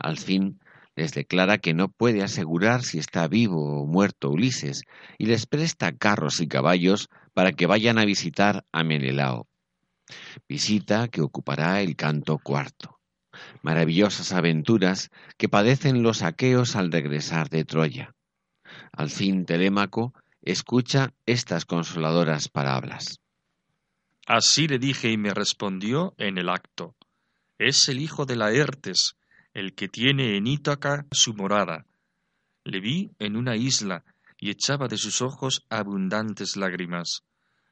al 0.00 0.18
fin 0.18 0.60
les 0.96 1.12
declara 1.12 1.58
que 1.58 1.74
no 1.74 1.88
puede 1.88 2.22
asegurar 2.22 2.82
si 2.82 2.98
está 2.98 3.26
vivo 3.26 3.82
o 3.82 3.86
muerto 3.86 4.30
Ulises 4.30 4.82
y 5.18 5.26
les 5.26 5.46
presta 5.46 5.96
carros 5.96 6.40
y 6.40 6.46
caballos 6.46 7.08
para 7.34 7.52
que 7.52 7.66
vayan 7.66 7.98
a 7.98 8.04
visitar 8.04 8.64
a 8.72 8.84
Menelao. 8.84 9.48
Visita 10.48 11.08
que 11.08 11.20
ocupará 11.20 11.80
el 11.80 11.96
canto 11.96 12.38
cuarto. 12.38 12.93
Maravillosas 13.62 14.32
aventuras 14.32 15.10
que 15.36 15.48
padecen 15.48 16.02
los 16.02 16.22
aqueos 16.22 16.76
al 16.76 16.92
regresar 16.92 17.48
de 17.48 17.64
Troya. 17.64 18.14
Al 18.92 19.10
fin 19.10 19.44
Telémaco 19.46 20.14
escucha 20.42 21.12
estas 21.26 21.64
consoladoras 21.64 22.48
palabras. 22.48 23.20
Así 24.26 24.68
le 24.68 24.78
dije 24.78 25.10
y 25.10 25.16
me 25.16 25.34
respondió 25.34 26.14
en 26.18 26.38
el 26.38 26.48
acto. 26.48 26.94
Es 27.58 27.88
el 27.88 28.00
hijo 28.00 28.24
de 28.24 28.36
Laertes, 28.36 29.16
el 29.52 29.74
que 29.74 29.88
tiene 29.88 30.36
en 30.36 30.46
Ítaca 30.46 31.06
su 31.10 31.34
morada. 31.34 31.86
Le 32.64 32.80
vi 32.80 33.10
en 33.18 33.36
una 33.36 33.56
isla 33.56 34.04
y 34.38 34.50
echaba 34.50 34.88
de 34.88 34.96
sus 34.96 35.22
ojos 35.22 35.64
abundantes 35.68 36.56
lágrimas. 36.56 37.22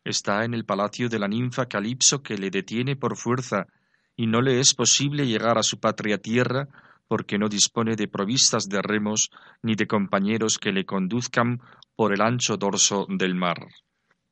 Está 0.04 0.44
en 0.44 0.54
el 0.54 0.64
palacio 0.64 1.08
de 1.08 1.18
la 1.18 1.28
ninfa 1.28 1.66
Calipso 1.66 2.22
que 2.22 2.36
le 2.36 2.50
detiene 2.50 2.96
por 2.96 3.16
fuerza, 3.16 3.66
y 4.16 4.26
no 4.26 4.40
le 4.42 4.60
es 4.60 4.74
posible 4.74 5.26
llegar 5.26 5.58
a 5.58 5.62
su 5.62 5.78
patria 5.78 6.18
tierra 6.18 6.68
porque 7.08 7.38
no 7.38 7.48
dispone 7.48 7.96
de 7.96 8.08
provistas 8.08 8.68
de 8.68 8.80
remos 8.80 9.30
ni 9.62 9.74
de 9.74 9.86
compañeros 9.86 10.58
que 10.58 10.72
le 10.72 10.86
conduzcan 10.86 11.60
por 11.96 12.12
el 12.12 12.22
ancho 12.22 12.56
dorso 12.56 13.06
del 13.08 13.34
mar. 13.34 13.66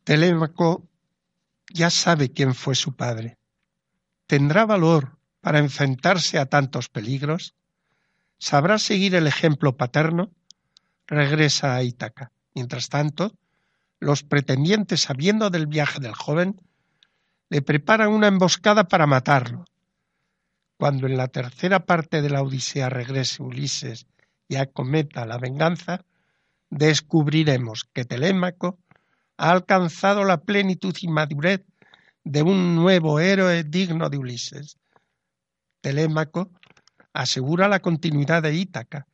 Telémaco 0.04 0.88
ya 1.72 1.90
sabe 1.90 2.30
quién 2.30 2.54
fue 2.54 2.74
su 2.74 2.94
padre. 2.94 3.36
¿Tendrá 4.26 4.64
valor 4.64 5.18
para 5.40 5.58
enfrentarse 5.58 6.38
a 6.38 6.46
tantos 6.46 6.88
peligros? 6.88 7.54
¿Sabrá 8.38 8.78
seguir 8.78 9.14
el 9.14 9.26
ejemplo 9.26 9.76
paterno? 9.76 10.30
Regresa 11.06 11.74
a 11.74 11.82
Ítaca. 11.82 12.32
Mientras 12.54 12.88
tanto, 12.88 13.34
los 13.98 14.22
pretendientes, 14.22 15.02
sabiendo 15.02 15.50
del 15.50 15.66
viaje 15.66 16.00
del 16.00 16.14
joven, 16.14 16.60
le 17.50 17.62
preparan 17.62 18.08
una 18.08 18.28
emboscada 18.28 18.84
para 18.84 19.06
matarlo. 19.06 19.64
Cuando 20.78 21.06
en 21.06 21.16
la 21.16 21.28
tercera 21.28 21.84
parte 21.84 22.22
de 22.22 22.30
la 22.30 22.42
Odisea 22.42 22.88
regrese 22.88 23.42
Ulises 23.42 24.06
y 24.48 24.56
acometa 24.56 25.26
la 25.26 25.36
venganza, 25.36 26.04
descubriremos 26.70 27.84
que 27.92 28.04
Telémaco 28.04 28.78
ha 29.36 29.50
alcanzado 29.50 30.24
la 30.24 30.40
plenitud 30.40 30.96
y 31.00 31.08
madurez 31.08 31.62
de 32.24 32.42
un 32.42 32.76
nuevo 32.76 33.18
héroe 33.18 33.64
digno 33.64 34.08
de 34.08 34.18
Ulises. 34.18 34.78
Telémaco 35.80 36.50
asegura 37.12 37.68
la 37.68 37.80
continuidad 37.80 38.42
de 38.42 38.54
Ítaca 38.54 39.06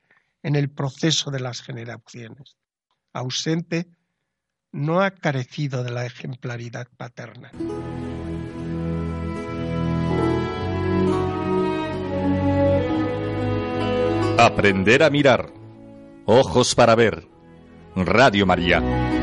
en 0.43 0.57
el 0.57 0.69
proceso 0.69 1.31
de 1.31 1.41
las 1.41 1.63
generaciones. 1.63 2.57
Ausente 3.13 3.89
no 4.73 5.01
ha 5.01 5.11
carecido 5.11 5.83
de 5.83 5.91
la 5.91 6.05
ejemplaridad 6.05 6.87
paterna. 6.97 7.51
Aprender 14.39 15.03
a 15.03 15.09
mirar. 15.09 15.51
Ojos 16.27 16.75
para 16.75 16.95
ver. 16.95 17.27
Radio 17.95 18.45
María. 18.45 19.16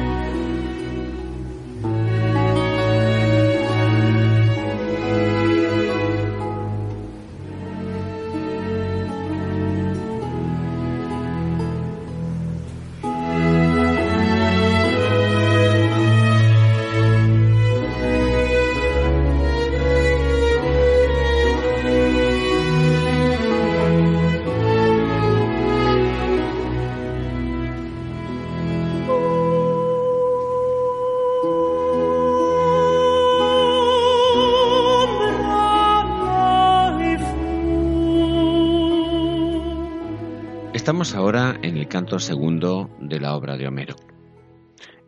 Ahora 41.11 41.59
en 41.61 41.75
el 41.75 41.89
canto 41.89 42.17
segundo 42.17 42.89
de 43.01 43.19
la 43.19 43.35
obra 43.35 43.57
de 43.57 43.67
Homero 43.67 43.95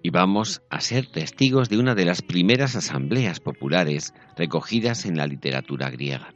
y 0.03 0.09
vamos 0.09 0.61
a 0.69 0.81
ser 0.81 1.07
testigos 1.07 1.69
de 1.69 1.79
una 1.79 1.95
de 1.95 2.03
las 2.03 2.21
primeras 2.21 2.75
asambleas 2.75 3.39
populares 3.39 4.13
recogidas 4.35 5.05
en 5.05 5.17
la 5.17 5.25
literatura 5.25 5.89
griega. 5.89 6.35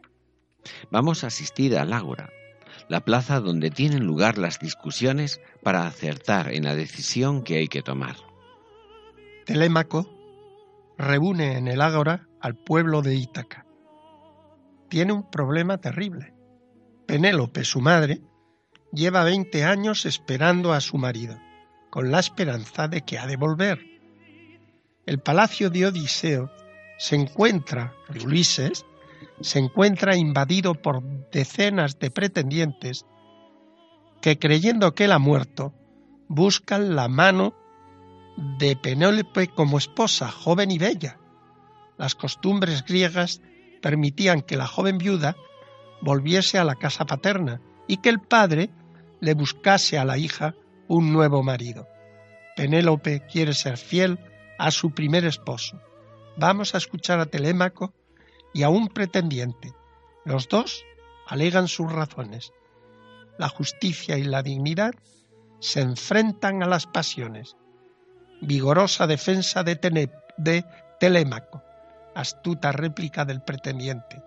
Vamos 0.91 1.23
a 1.25 1.27
asistir 1.27 1.77
al 1.77 1.91
Ágora, 1.91 2.29
la 2.87 3.01
plaza 3.01 3.41
donde 3.41 3.69
tienen 3.69 4.05
lugar 4.05 4.37
las 4.37 4.59
discusiones 4.59 5.41
para 5.61 5.85
acertar 5.85 6.53
en 6.53 6.63
la 6.63 6.73
decisión 6.73 7.43
que 7.43 7.57
hay 7.57 7.67
que 7.67 7.81
tomar. 7.81 8.15
Telémaco 9.45 10.09
reúne 10.97 11.57
en 11.57 11.67
el 11.67 11.81
Ágora 11.81 12.29
al 12.39 12.55
pueblo 12.55 13.01
de 13.01 13.15
Ítaca. 13.15 13.65
Tiene 14.87 15.11
un 15.11 15.29
problema 15.29 15.79
terrible. 15.79 16.33
Penélope, 17.05 17.65
su 17.65 17.81
madre, 17.81 18.21
lleva 18.91 19.23
veinte 19.23 19.63
años 19.63 20.05
esperando 20.05 20.73
a 20.73 20.81
su 20.81 20.97
marido, 20.97 21.39
con 21.89 22.11
la 22.11 22.19
esperanza 22.19 22.87
de 22.87 23.01
que 23.01 23.17
ha 23.17 23.27
de 23.27 23.35
volver. 23.35 23.79
El 25.05 25.19
palacio 25.19 25.69
de 25.69 25.87
Odiseo 25.87 26.51
se 26.97 27.15
encuentra, 27.15 27.93
de 28.09 28.25
Ulises, 28.25 28.85
se 29.41 29.59
encuentra 29.59 30.15
invadido 30.15 30.75
por 30.75 31.01
decenas 31.31 31.97
de 31.99 32.11
pretendientes 32.11 33.05
que 34.21 34.37
creyendo 34.37 34.93
que 34.93 35.05
él 35.05 35.13
ha 35.13 35.19
muerto, 35.19 35.73
buscan 36.27 36.95
la 36.95 37.07
mano 37.07 37.55
de 38.57 38.75
Penélope 38.75 39.47
como 39.47 39.77
esposa, 39.77 40.29
joven 40.29 40.71
y 40.71 40.77
bella. 40.77 41.17
Las 41.97 42.15
costumbres 42.15 42.83
griegas 42.85 43.41
permitían 43.81 44.41
que 44.41 44.57
la 44.57 44.67
joven 44.67 44.97
viuda 44.97 45.35
volviese 46.01 46.57
a 46.57 46.63
la 46.63 46.75
casa 46.75 47.05
paterna 47.05 47.61
y 47.87 47.97
que 47.97 48.09
el 48.09 48.19
padre 48.19 48.69
le 49.19 49.33
buscase 49.33 49.97
a 49.97 50.05
la 50.05 50.17
hija 50.17 50.55
un 50.87 51.13
nuevo 51.13 51.43
marido. 51.43 51.87
Penélope 52.55 53.25
quiere 53.25 53.53
ser 53.53 53.77
fiel 53.77 54.19
a 54.57 54.71
su 54.71 54.91
primer 54.91 55.25
esposo. 55.25 55.81
Vamos 56.37 56.75
a 56.75 56.77
escuchar 56.77 57.19
a 57.19 57.25
Telémaco 57.25 57.93
y 58.53 58.63
a 58.63 58.69
un 58.69 58.87
pretendiente. 58.87 59.73
Los 60.25 60.47
dos 60.47 60.83
alegan 61.27 61.67
sus 61.67 61.91
razones. 61.91 62.51
La 63.37 63.49
justicia 63.49 64.17
y 64.17 64.23
la 64.23 64.43
dignidad 64.43 64.93
se 65.59 65.81
enfrentan 65.81 66.63
a 66.63 66.67
las 66.67 66.87
pasiones. 66.87 67.55
Vigorosa 68.41 69.07
defensa 69.07 69.63
de, 69.63 70.09
de 70.37 70.65
Telémaco, 70.99 71.63
astuta 72.15 72.71
réplica 72.71 73.25
del 73.25 73.41
pretendiente. 73.41 74.21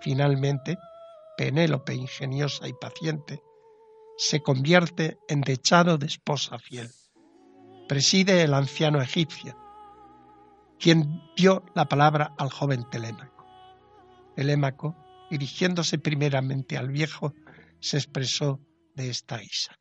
Finalmente, 0.00 0.78
Penélope, 1.36 1.94
ingeniosa 1.94 2.68
y 2.68 2.72
paciente, 2.74 3.42
se 4.16 4.42
convierte 4.42 5.18
en 5.28 5.40
dechado 5.40 5.98
de 5.98 6.06
esposa 6.06 6.58
fiel. 6.58 6.88
Preside 7.88 8.42
el 8.42 8.54
anciano 8.54 9.02
egipcio, 9.02 9.56
quien 10.78 11.22
dio 11.36 11.64
la 11.74 11.86
palabra 11.86 12.34
al 12.38 12.50
joven 12.50 12.88
Telémaco. 12.90 13.44
Telémaco, 14.36 14.96
dirigiéndose 15.30 15.98
primeramente 15.98 16.76
al 16.76 16.88
viejo, 16.88 17.34
se 17.80 17.98
expresó 17.98 18.60
de 18.94 19.10
esta 19.10 19.38
guisa. 19.38 19.78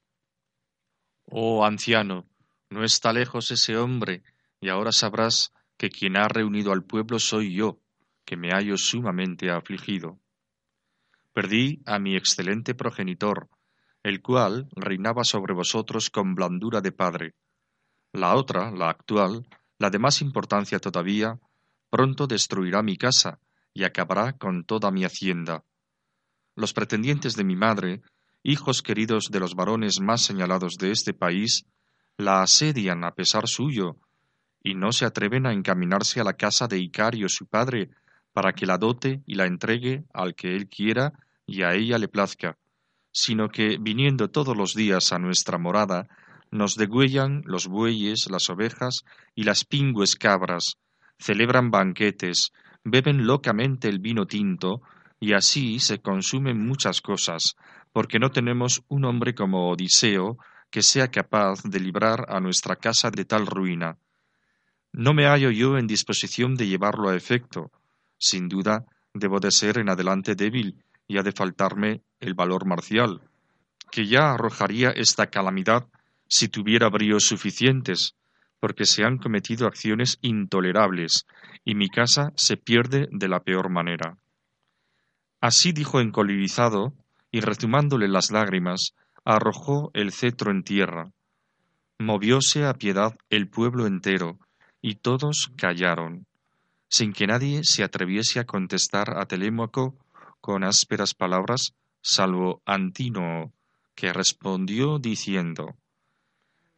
Oh 1.25 1.65
anciano, 1.65 2.25
no 2.69 2.83
está 2.83 3.13
lejos 3.13 3.51
ese 3.51 3.77
hombre, 3.77 4.23
y 4.59 4.69
ahora 4.69 4.91
sabrás 4.91 5.53
que 5.77 5.89
quien 5.89 6.17
ha 6.17 6.27
reunido 6.27 6.71
al 6.71 6.83
pueblo 6.83 7.19
soy 7.19 7.55
yo, 7.55 7.79
que 8.25 8.37
me 8.37 8.49
hallo 8.49 8.77
sumamente 8.77 9.49
afligido. 9.51 10.19
Perdí 11.33 11.81
a 11.85 11.99
mi 11.99 12.15
excelente 12.15 12.75
progenitor, 12.75 13.49
el 14.03 14.21
cual 14.21 14.67
reinaba 14.75 15.23
sobre 15.23 15.53
vosotros 15.53 16.09
con 16.09 16.35
blandura 16.35 16.81
de 16.81 16.91
padre. 16.91 17.35
La 18.11 18.35
otra, 18.35 18.69
la 18.71 18.89
actual, 18.89 19.47
la 19.79 19.89
de 19.89 19.97
más 19.97 20.21
importancia 20.21 20.79
todavía, 20.79 21.39
pronto 21.89 22.27
destruirá 22.27 22.83
mi 22.83 22.97
casa 22.97 23.39
y 23.73 23.85
acabará 23.85 24.33
con 24.33 24.65
toda 24.65 24.91
mi 24.91 25.03
hacienda. 25.03 25.63
los 26.55 26.73
pretendientes 26.73 27.35
de 27.35 27.43
mi 27.43 27.55
madre, 27.55 28.03
hijos 28.43 28.83
queridos 28.83 29.31
de 29.31 29.39
los 29.39 29.55
varones 29.55 29.99
más 29.99 30.21
señalados 30.21 30.75
de 30.77 30.91
este 30.91 31.13
país, 31.13 31.65
la 32.15 32.43
asedian 32.43 33.03
a 33.03 33.15
pesar 33.15 33.47
suyo, 33.47 33.97
y 34.61 34.75
no 34.75 34.91
se 34.91 35.05
atreven 35.05 35.47
a 35.47 35.53
encaminarse 35.53 36.19
a 36.19 36.23
la 36.23 36.33
casa 36.33 36.67
de 36.67 36.77
Icario 36.77 37.27
su 37.27 37.47
padre, 37.47 37.89
para 38.33 38.53
que 38.53 38.67
la 38.67 38.77
dote 38.77 39.23
y 39.25 39.33
la 39.33 39.45
entregue 39.45 40.05
al 40.13 40.35
que 40.35 40.55
él 40.55 40.69
quiera 40.69 41.13
y 41.47 41.63
a 41.63 41.73
ella 41.73 41.97
le 41.97 42.07
plazca, 42.07 42.57
sino 43.13 43.49
que, 43.49 43.77
viniendo 43.79 44.29
todos 44.29 44.57
los 44.57 44.73
días 44.73 45.13
a 45.13 45.19
nuestra 45.19 45.57
morada, 45.59 46.07
nos 46.51 46.75
degüellan 46.75 47.43
los 47.45 47.67
bueyes, 47.67 48.29
las 48.29 48.49
ovejas 48.49 49.03
y 49.35 49.43
las 49.43 49.63
pingües 49.65 50.15
cabras, 50.15 50.77
celebran 51.19 51.71
banquetes, 51.71 52.51
beben 52.83 53.25
locamente 53.25 53.87
el 53.87 53.99
vino 53.99 54.25
tinto, 54.25 54.81
y 55.19 55.33
así 55.33 55.79
se 55.79 55.99
consumen 55.99 56.59
muchas 56.65 57.01
cosas, 57.01 57.55
porque 57.93 58.19
no 58.19 58.31
tenemos 58.31 58.81
un 58.87 59.05
hombre 59.05 59.35
como 59.35 59.69
Odiseo 59.69 60.37
que 60.71 60.81
sea 60.81 61.09
capaz 61.09 61.61
de 61.63 61.79
librar 61.79 62.25
a 62.29 62.39
nuestra 62.39 62.75
casa 62.75 63.11
de 63.11 63.25
tal 63.25 63.45
ruina. 63.45 63.97
No 64.91 65.13
me 65.13 65.25
hallo 65.25 65.51
yo 65.51 65.77
en 65.77 65.85
disposición 65.85 66.55
de 66.55 66.67
llevarlo 66.67 67.09
a 67.09 67.15
efecto. 67.15 67.71
Sin 68.17 68.49
duda, 68.49 68.85
debo 69.13 69.39
de 69.39 69.51
ser 69.51 69.77
en 69.77 69.89
adelante 69.89 70.33
débil 70.35 70.83
y 71.07 71.17
ha 71.17 71.23
de 71.23 71.31
faltarme 71.31 72.01
el 72.19 72.33
valor 72.33 72.65
marcial, 72.65 73.21
que 73.91 74.07
ya 74.07 74.33
arrojaría 74.33 74.89
esta 74.89 75.27
calamidad 75.27 75.87
si 76.27 76.47
tuviera 76.47 76.89
bríos 76.89 77.25
suficientes, 77.25 78.15
porque 78.59 78.85
se 78.85 79.03
han 79.03 79.17
cometido 79.17 79.67
acciones 79.67 80.17
intolerables 80.21 81.25
y 81.65 81.75
mi 81.75 81.89
casa 81.89 82.31
se 82.35 82.57
pierde 82.57 83.07
de 83.11 83.27
la 83.27 83.41
peor 83.41 83.69
manera. 83.69 84.17
Así 85.41 85.73
dijo 85.73 85.99
encolirizado, 85.99 86.93
y 87.31 87.41
rezumándole 87.41 88.07
las 88.07 88.31
lágrimas, 88.31 88.93
arrojó 89.25 89.91
el 89.93 90.11
cetro 90.11 90.51
en 90.51 90.63
tierra. 90.63 91.11
Movióse 91.99 92.65
a 92.65 92.73
piedad 92.73 93.15
el 93.29 93.49
pueblo 93.49 93.85
entero, 93.85 94.39
y 94.81 94.95
todos 94.95 95.51
callaron, 95.57 96.25
sin 96.89 97.13
que 97.13 97.27
nadie 97.27 97.63
se 97.63 97.83
atreviese 97.83 98.39
a 98.39 98.45
contestar 98.45 99.17
a 99.17 99.25
Telémaco 99.25 99.97
con 100.43 100.65
ásperas 100.65 101.13
palabras, 101.13 101.73
salvo 102.01 102.61
Antino, 102.65 103.53
que 103.95 104.11
respondió 104.11 104.99
diciendo 104.99 105.77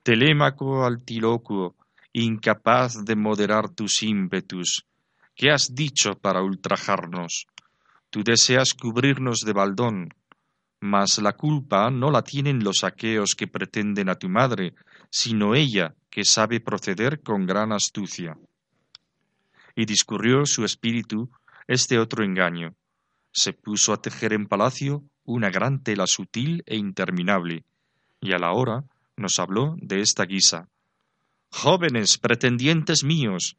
Telémaco 0.03 0.85
altilocuo, 0.85 1.75
incapaz 2.13 3.03
de 3.03 3.15
moderar 3.15 3.69
tus 3.69 4.03
ímpetus, 4.03 4.85
¿qué 5.33 5.49
has 5.49 5.73
dicho 5.73 6.13
para 6.13 6.43
ultrajarnos? 6.43 7.47
Tú 8.11 8.23
deseas 8.23 8.75
cubrirnos 8.75 9.39
de 9.39 9.53
baldón, 9.53 10.13
mas 10.79 11.17
la 11.17 11.33
culpa 11.33 11.89
no 11.89 12.11
la 12.11 12.21
tienen 12.21 12.63
los 12.63 12.83
aqueos 12.83 13.33
que 13.33 13.47
pretenden 13.47 14.09
a 14.09 14.15
tu 14.15 14.29
madre, 14.29 14.75
sino 15.09 15.55
ella, 15.55 15.95
que 16.11 16.23
sabe 16.23 16.59
proceder 16.59 17.23
con 17.23 17.47
gran 17.47 17.71
astucia. 17.71 18.37
Y 19.75 19.85
discurrió 19.85 20.45
su 20.45 20.63
espíritu 20.63 21.31
este 21.67 21.97
otro 21.97 22.23
engaño. 22.23 22.75
Se 23.35 23.51
puso 23.51 23.91
a 23.91 24.01
tejer 24.01 24.31
en 24.31 24.47
palacio 24.47 25.03
una 25.25 25.49
gran 25.49 25.83
tela 25.83 26.07
sutil 26.07 26.63
e 26.65 26.77
interminable, 26.77 27.65
y 28.21 28.31
a 28.31 28.37
la 28.37 28.53
hora 28.53 28.85
nos 29.17 29.39
habló 29.39 29.75
de 29.77 29.99
esta 29.99 30.23
guisa. 30.23 30.69
Jóvenes 31.51 32.17
pretendientes 32.17 33.03
míos, 33.03 33.57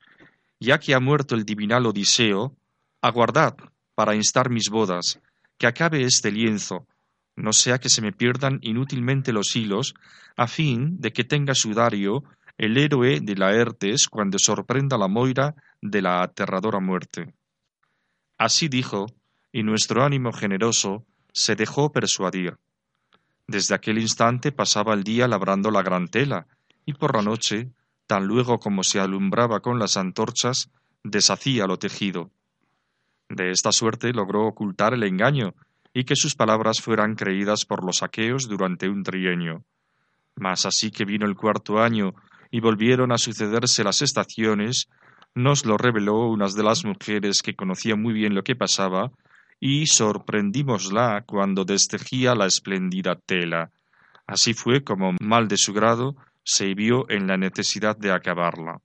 ya 0.59 0.81
que 0.81 0.95
ha 0.95 0.99
muerto 0.99 1.35
el 1.35 1.45
divinal 1.45 1.85
Odiseo, 1.85 2.57
aguardad, 3.03 3.55
para 3.95 4.15
instar 4.15 4.49
mis 4.49 4.71
bodas, 4.71 5.21
que 5.59 5.67
acabe 5.67 6.05
este 6.05 6.33
lienzo, 6.33 6.87
no 7.37 7.53
sea 7.53 7.79
que 7.79 7.91
se 7.91 8.01
me 8.01 8.13
pierdan 8.13 8.61
inútilmente 8.63 9.31
los 9.31 9.55
hilos, 9.55 9.93
a 10.39 10.47
fin 10.47 10.99
de 11.01 11.13
que 11.13 11.25
tenga 11.25 11.55
sudario 11.55 12.25
el 12.57 12.79
héroe 12.79 13.21
de 13.21 13.37
Laertes 13.37 14.09
cuando 14.09 14.39
sorprenda 14.39 14.97
la 14.97 15.07
Moira 15.07 15.55
de 15.83 16.01
la 16.01 16.23
aterradora 16.23 16.81
muerte. 16.81 17.35
Así 18.39 18.69
dijo, 18.69 19.07
y 19.57 19.63
nuestro 19.63 20.05
ánimo 20.05 20.35
generoso 20.35 21.07
se 21.33 21.57
dejó 21.57 21.91
persuadir. 21.91 22.59
Desde 23.47 23.75
aquel 23.75 23.97
instante 23.97 24.53
pasaba 24.53 24.93
el 24.93 25.03
día 25.03 25.27
labrando 25.27 25.71
la 25.71 25.81
gran 25.81 26.09
tela, 26.09 26.47
y 26.85 26.93
por 26.93 27.17
la 27.17 27.23
noche, 27.23 27.71
tan 28.07 28.27
luego 28.27 28.59
como 28.59 28.83
se 28.83 29.01
alumbraba 29.01 29.61
con 29.61 29.79
las 29.79 29.97
antorchas, 29.97 30.71
deshacía 31.03 31.67
lo 31.67 31.79
tejido. 31.79 32.31
De 33.31 33.51
esta 33.51 33.73
suerte 33.73 34.13
logró 34.13 34.47
ocultar 34.47 34.93
el 34.93 35.05
engaño 35.05 35.55
y 35.95 36.05
que 36.05 36.17
sus 36.17 36.35
palabras 36.35 36.83
fueran 36.83 37.15
creídas 37.15 37.65
por 37.65 37.83
los 37.83 38.03
aqueos 38.03 38.51
durante 38.51 38.91
un 38.91 39.05
trienio. 39.05 39.65
Mas 40.35 40.67
así 40.67 40.91
que 40.91 41.07
vino 41.07 41.25
el 41.25 41.35
cuarto 41.35 41.79
año 41.79 42.13
y 42.51 42.61
volvieron 42.61 43.11
a 43.11 43.17
sucederse 43.17 43.85
las 43.85 44.03
estaciones, 44.03 44.91
nos 45.35 45.65
lo 45.65 45.79
reveló 45.79 46.29
una 46.29 46.47
de 46.47 46.63
las 46.63 46.85
mujeres 46.85 47.41
que 47.41 47.57
conocía 47.57 47.97
muy 47.97 48.13
bien 48.13 48.35
lo 48.35 48.43
que 48.43 48.55
pasaba, 48.55 49.13
y 49.61 49.87
sorprendímosla 49.87 51.25
cuando 51.27 51.65
destejía 51.65 52.35
la 52.35 52.47
espléndida 52.47 53.17
tela. 53.17 53.71
Así 54.27 54.55
fue 54.55 54.83
como, 54.83 55.13
mal 55.21 55.49
de 55.49 55.57
su 55.57 55.73
grado, 55.73 56.17
se 56.43 56.75
vio 56.75 57.09
en 57.09 57.27
la 57.27 57.37
necesidad 57.37 57.97
de 57.97 58.13
acabarla. 58.13 58.81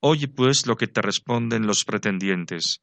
Oye 0.00 0.28
pues 0.28 0.66
lo 0.66 0.76
que 0.76 0.88
te 0.88 1.00
responden 1.00 1.66
los 1.66 1.84
pretendientes. 1.84 2.80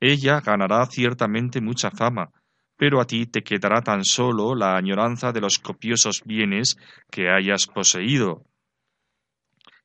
Ella 0.00 0.40
ganará 0.40 0.84
ciertamente 0.86 1.60
mucha 1.60 1.90
fama, 1.90 2.30
pero 2.76 3.00
a 3.00 3.06
ti 3.06 3.26
te 3.26 3.42
quedará 3.42 3.82
tan 3.82 4.04
solo 4.04 4.54
la 4.54 4.76
añoranza 4.76 5.32
de 5.32 5.40
los 5.40 5.58
copiosos 5.58 6.22
bienes 6.24 6.76
que 7.10 7.30
hayas 7.30 7.66
poseído. 7.66 8.44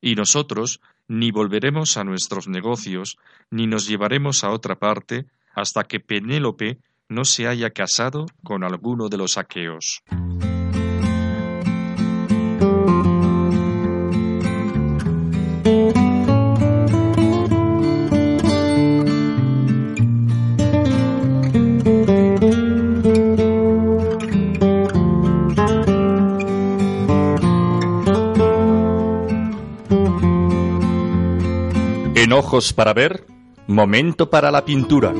Y 0.00 0.14
nosotros 0.14 0.80
ni 1.08 1.30
volveremos 1.30 1.96
a 1.96 2.04
nuestros 2.04 2.48
negocios, 2.48 3.16
ni 3.50 3.66
nos 3.66 3.88
llevaremos 3.88 4.44
a 4.44 4.50
otra 4.50 4.76
parte, 4.76 5.26
hasta 5.54 5.84
que 5.84 6.00
Penélope 6.00 6.78
no 7.08 7.24
se 7.24 7.46
haya 7.46 7.70
casado 7.70 8.26
con 8.42 8.64
alguno 8.64 9.08
de 9.08 9.16
los 9.16 9.38
aqueos. 9.38 10.02
ojos 32.38 32.72
para 32.72 32.92
ver, 32.94 33.24
momento 33.68 34.30
para 34.30 34.50
la 34.50 34.64
pintura. 34.64 35.12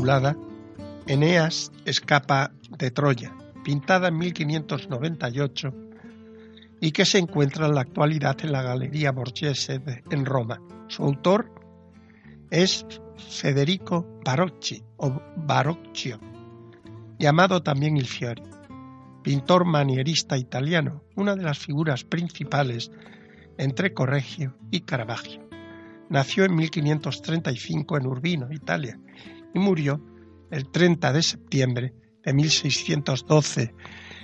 Titulada 0.00 0.34
Eneas 1.06 1.70
escapa 1.84 2.52
de 2.78 2.90
Troya, 2.90 3.36
pintada 3.62 4.08
en 4.08 4.16
1598 4.16 5.74
y 6.80 6.92
que 6.92 7.04
se 7.04 7.18
encuentra 7.18 7.66
en 7.66 7.74
la 7.74 7.82
actualidad 7.82 8.38
en 8.42 8.52
la 8.52 8.62
Galería 8.62 9.12
Borghese 9.12 9.82
en 10.10 10.24
Roma. 10.24 10.58
Su 10.88 11.04
autor 11.04 11.52
es 12.50 12.86
Federico 13.18 14.06
Barocci 14.24 14.82
o 14.96 15.20
Barocchio, 15.36 16.18
llamado 17.18 17.62
también 17.62 17.98
Il 17.98 18.06
Fiori, 18.06 18.42
pintor 19.22 19.66
manierista 19.66 20.38
italiano, 20.38 21.02
una 21.16 21.36
de 21.36 21.42
las 21.42 21.58
figuras 21.58 22.04
principales 22.04 22.90
entre 23.58 23.92
Correggio 23.92 24.56
y 24.70 24.80
Caravaggio. 24.80 25.46
Nació 26.08 26.46
en 26.46 26.54
1535 26.54 27.98
en 27.98 28.06
Urbino, 28.06 28.50
Italia, 28.50 28.98
y 29.54 29.58
murió 29.58 30.00
el 30.50 30.68
30 30.68 31.12
de 31.12 31.22
septiembre 31.22 31.94
de 32.24 32.32
1612 32.32 33.74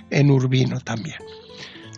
en 0.09 0.31
Urbino 0.31 0.79
también. 0.79 1.17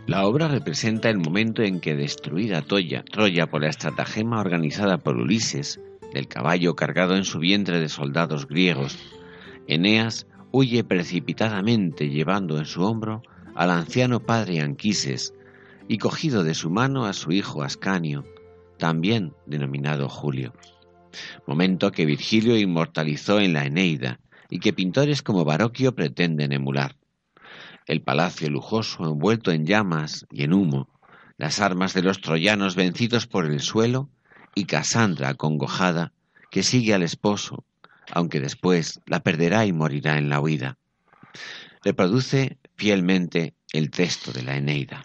La 0.07 0.25
obra 0.25 0.47
representa 0.47 1.09
el 1.09 1.19
momento 1.19 1.61
en 1.61 1.79
que 1.79 1.95
destruida 1.95 2.61
Troya, 2.63 3.03
Troya 3.03 3.47
por 3.47 3.61
la 3.61 3.69
estratagema 3.69 4.39
organizada 4.39 4.97
por 4.97 5.17
Ulises, 5.17 5.79
del 6.13 6.27
caballo 6.27 6.75
cargado 6.75 7.15
en 7.15 7.23
su 7.23 7.39
vientre 7.39 7.79
de 7.79 7.89
soldados 7.89 8.47
griegos, 8.47 8.97
Eneas 9.67 10.25
huye 10.51 10.83
precipitadamente 10.83 12.09
llevando 12.09 12.57
en 12.57 12.65
su 12.65 12.81
hombro 12.81 13.21
al 13.53 13.69
anciano 13.69 14.19
padre 14.19 14.61
Anquises 14.61 15.33
y 15.87 15.99
cogido 15.99 16.43
de 16.43 16.55
su 16.55 16.71
mano 16.71 17.05
a 17.05 17.13
su 17.13 17.31
hijo 17.31 17.61
Ascanio, 17.61 18.23
también 18.77 19.33
denominado 19.45 20.09
Julio. 20.09 20.53
Momento 21.45 21.91
que 21.91 22.05
Virgilio 22.05 22.57
inmortalizó 22.57 23.39
en 23.39 23.53
la 23.53 23.65
Eneida 23.65 24.19
y 24.49 24.59
que 24.59 24.73
pintores 24.73 25.21
como 25.21 25.45
Baroquio 25.45 25.93
pretenden 25.95 26.51
emular 26.51 26.95
el 27.89 28.03
palacio 28.03 28.51
lujoso 28.51 29.03
envuelto 29.03 29.51
en 29.51 29.65
llamas 29.65 30.27
y 30.31 30.43
en 30.43 30.53
humo, 30.53 30.87
las 31.37 31.59
armas 31.59 31.95
de 31.95 32.03
los 32.03 32.21
troyanos 32.21 32.75
vencidos 32.75 33.25
por 33.25 33.47
el 33.47 33.61
suelo 33.61 34.11
y 34.53 34.65
Casandra 34.65 35.29
acongojada 35.29 36.13
que 36.51 36.61
sigue 36.61 36.93
al 36.93 37.01
esposo, 37.01 37.65
aunque 38.11 38.39
después 38.39 39.01
la 39.07 39.21
perderá 39.21 39.65
y 39.65 39.73
morirá 39.73 40.19
en 40.19 40.29
la 40.29 40.39
huida. 40.39 40.77
Reproduce 41.83 42.59
fielmente 42.75 43.55
el 43.73 43.89
texto 43.89 44.31
de 44.33 44.43
la 44.43 44.57
Eneida. 44.57 45.03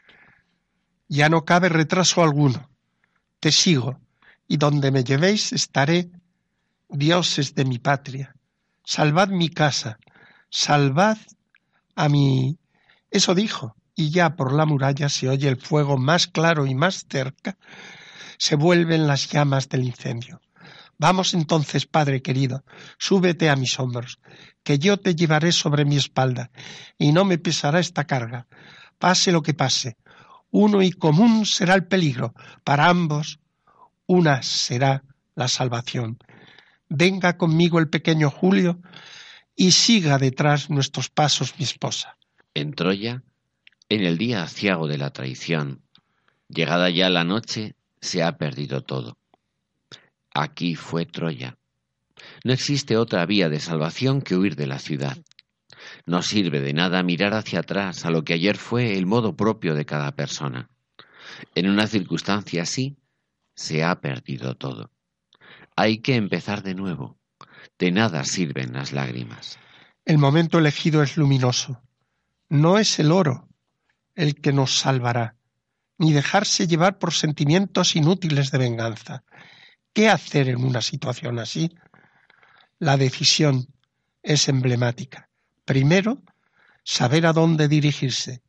Ya 1.09 1.31
no 1.31 1.47
cabe 1.47 1.71
retraso 1.71 2.23
alguno. 2.23 2.69
Te 3.40 3.51
sigo, 3.51 3.99
y 4.47 4.57
donde 4.57 4.91
me 4.91 5.05
llevéis 5.05 5.53
estaré. 5.53 6.11
Dioses 6.89 7.55
de 7.55 7.65
mi 7.65 7.79
patria, 7.79 8.37
salvad 8.85 9.29
mi 9.29 9.49
casa, 9.49 9.99
salvad 10.49 11.17
a 11.97 12.09
mi 12.09 12.59
eso 13.15 13.37
dijo, 13.37 13.77
y 13.95 14.11
ya 14.11 14.35
por 14.35 14.53
la 14.53 14.67
muralla 14.67 15.09
se 15.09 15.29
oye 15.29 15.49
el 15.49 15.57
fuego 15.57 15.97
más 15.97 16.27
claro 16.27 16.67
y 16.67 16.75
más 16.75 17.07
cerca, 17.09 17.57
se 18.39 18.57
vuelven 18.57 19.07
las 19.07 19.31
llamas 19.31 19.69
del 19.69 19.85
incendio. 19.85 20.41
Vamos 20.99 21.33
entonces, 21.33 21.87
Padre 21.87 22.23
querido, 22.23 22.65
súbete 22.99 23.51
a 23.51 23.55
mis 23.55 23.79
hombros, 23.79 24.19
que 24.65 24.81
yo 24.81 24.97
te 24.97 25.15
llevaré 25.15 25.53
sobre 25.53 25.85
mi 25.85 25.97
espalda, 25.97 26.51
y 26.99 27.13
no 27.13 27.25
me 27.25 27.39
pesará 27.39 27.79
esta 27.79 28.05
carga. 28.05 28.49
Pase 28.99 29.31
lo 29.31 29.43
que 29.43 29.55
pase, 29.55 29.97
uno 30.51 30.83
y 30.83 30.91
común 30.91 31.47
será 31.47 31.75
el 31.75 31.87
peligro, 31.87 32.35
para 32.65 32.89
ambos 32.89 33.39
una 34.07 34.43
será 34.43 35.05
la 35.35 35.49
salvación. 35.49 36.19
Venga 36.88 37.37
conmigo 37.37 37.79
el 37.79 37.88
pequeño 37.88 38.31
Julio 38.31 38.81
y 39.57 39.73
siga 39.73 40.19
detrás 40.19 40.71
nuestros 40.71 41.11
pasos 41.11 41.55
mi 41.59 41.64
esposa. 41.64 42.17
En 42.55 42.73
Troya, 42.75 43.23
en 43.88 44.05
el 44.05 44.19
día 44.19 44.43
aciago 44.43 44.87
de 44.87 44.99
la 44.99 45.11
traición, 45.11 45.83
llegada 46.49 46.90
ya 46.90 47.09
la 47.09 47.25
noche, 47.25 47.75
se 48.01 48.23
ha 48.23 48.37
perdido 48.37 48.83
todo. 48.83 49.17
Aquí 50.33 50.75
fue 50.75 51.07
Troya. 51.07 51.57
No 52.45 52.53
existe 52.53 52.97
otra 52.97 53.25
vía 53.27 53.49
de 53.49 53.61
salvación 53.61 54.23
que 54.23 54.37
huir 54.37 54.57
de 54.57 54.67
la 54.67 54.79
ciudad. 54.79 55.19
No 56.07 56.23
sirve 56.23 56.61
de 56.61 56.73
nada 56.73 57.03
mirar 57.03 57.35
hacia 57.35 57.61
atrás 57.61 58.05
a 58.05 58.11
lo 58.11 58.25
que 58.25 58.35
ayer 58.35 58.57
fue 58.57 58.97
el 58.97 59.07
modo 59.07 59.37
propio 59.37 59.75
de 59.75 59.85
cada 59.85 60.12
persona. 60.12 60.71
En 61.55 61.69
una 61.69 61.87
circunstancia 61.87 62.62
así, 62.62 62.97
se 63.55 63.85
ha 63.85 64.01
perdido 64.01 64.57
todo. 64.57 64.90
Hay 65.77 65.99
que 65.99 66.17
empezar 66.17 66.62
de 66.62 66.75
nuevo. 66.75 67.19
De 67.79 67.90
nada 67.90 68.25
sirven 68.25 68.73
las 68.73 68.93
lágrimas. 68.93 69.59
El 70.05 70.19
momento 70.19 70.59
elegido 70.59 71.03
es 71.03 71.17
luminoso. 71.17 71.83
No 72.49 72.79
es 72.79 72.99
el 72.99 73.11
oro 73.11 73.49
el 74.14 74.37
que 74.37 74.53
nos 74.53 74.79
salvará, 74.79 75.37
ni 75.99 76.12
dejarse 76.12 76.69
llevar 76.69 76.99
por 76.99 77.12
sentimientos 77.12 77.97
inútiles 77.97 78.53
de 78.53 78.59
venganza. 78.59 79.25
¿Qué 79.93 80.09
hacer 80.09 80.49
en 80.49 80.64
una 80.64 80.81
situación 80.81 81.38
así? 81.38 81.75
La 82.79 82.97
decisión 82.97 83.67
es 84.23 84.49
emblemática. 84.49 85.31
Primero, 85.64 86.23
saber 86.85 87.27
a 87.27 87.33
dónde 87.33 87.67
dirigirse. 87.67 88.44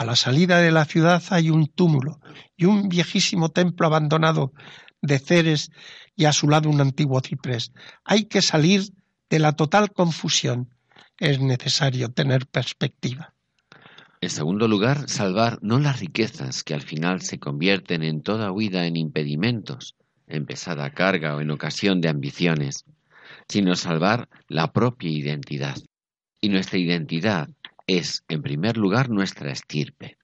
A 0.00 0.04
la 0.06 0.16
salida 0.16 0.60
de 0.60 0.70
la 0.70 0.86
ciudad 0.86 1.22
hay 1.28 1.50
un 1.50 1.66
túmulo 1.66 2.20
y 2.56 2.64
un 2.64 2.88
viejísimo 2.88 3.50
templo 3.50 3.86
abandonado 3.86 4.54
de 5.02 5.18
Ceres 5.18 5.70
y 6.16 6.24
a 6.24 6.32
su 6.32 6.48
lado 6.48 6.70
un 6.70 6.80
antiguo 6.80 7.20
ciprés. 7.20 7.70
Hay 8.06 8.24
que 8.24 8.40
salir 8.40 8.94
de 9.28 9.38
la 9.38 9.52
total 9.56 9.92
confusión. 9.92 10.74
Es 11.18 11.38
necesario 11.38 12.08
tener 12.08 12.46
perspectiva. 12.46 13.34
En 14.22 14.30
segundo 14.30 14.68
lugar, 14.68 15.06
salvar 15.06 15.58
no 15.60 15.78
las 15.78 16.00
riquezas 16.00 16.64
que 16.64 16.72
al 16.72 16.80
final 16.80 17.20
se 17.20 17.38
convierten 17.38 18.02
en 18.02 18.22
toda 18.22 18.52
huida 18.52 18.86
en 18.86 18.96
impedimentos, 18.96 19.96
en 20.26 20.46
pesada 20.46 20.88
carga 20.94 21.36
o 21.36 21.42
en 21.42 21.50
ocasión 21.50 22.00
de 22.00 22.08
ambiciones, 22.08 22.86
sino 23.48 23.76
salvar 23.76 24.30
la 24.48 24.72
propia 24.72 25.10
identidad. 25.10 25.76
Y 26.40 26.48
nuestra 26.48 26.78
identidad 26.78 27.50
es, 27.98 28.24
en 28.28 28.42
primer 28.42 28.76
lugar, 28.76 29.10
nuestra 29.10 29.50
estirpe. 29.50 30.16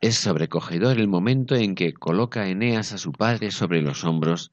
Es 0.00 0.16
sobrecogedor 0.16 0.98
el 0.98 1.08
momento 1.08 1.54
en 1.54 1.74
que 1.74 1.92
coloca 1.92 2.48
Eneas 2.48 2.92
a 2.92 2.98
su 2.98 3.12
padre 3.12 3.50
sobre 3.50 3.82
los 3.82 4.04
hombros 4.04 4.52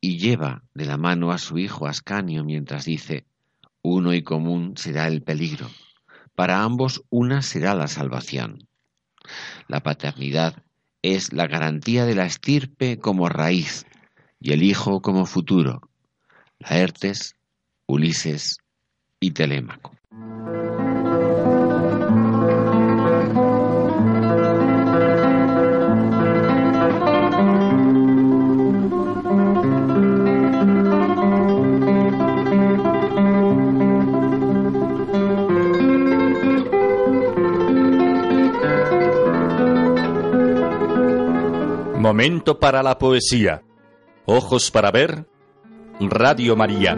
y 0.00 0.18
lleva 0.18 0.62
de 0.74 0.86
la 0.86 0.96
mano 0.96 1.32
a 1.32 1.38
su 1.38 1.58
hijo 1.58 1.86
Ascanio 1.86 2.44
mientras 2.44 2.84
dice, 2.84 3.26
uno 3.82 4.14
y 4.14 4.22
común 4.22 4.76
será 4.76 5.08
el 5.08 5.22
peligro 5.22 5.68
para 6.38 6.62
ambos 6.62 7.02
una 7.10 7.42
será 7.42 7.74
la 7.74 7.88
salvación. 7.88 8.68
La 9.66 9.82
paternidad 9.82 10.62
es 11.02 11.32
la 11.32 11.48
garantía 11.48 12.04
de 12.04 12.14
la 12.14 12.26
estirpe 12.26 13.00
como 13.00 13.28
raíz 13.28 13.86
y 14.38 14.52
el 14.52 14.62
hijo 14.62 15.02
como 15.02 15.26
futuro. 15.26 15.80
Laertes, 16.60 17.34
Ulises 17.88 18.58
y 19.18 19.32
Telémaco. 19.32 19.96
Momento 42.18 42.58
para 42.58 42.82
la 42.82 42.98
poesía. 42.98 43.62
Ojos 44.26 44.72
para 44.72 44.90
ver. 44.90 45.28
Radio 46.00 46.56
María. 46.56 46.96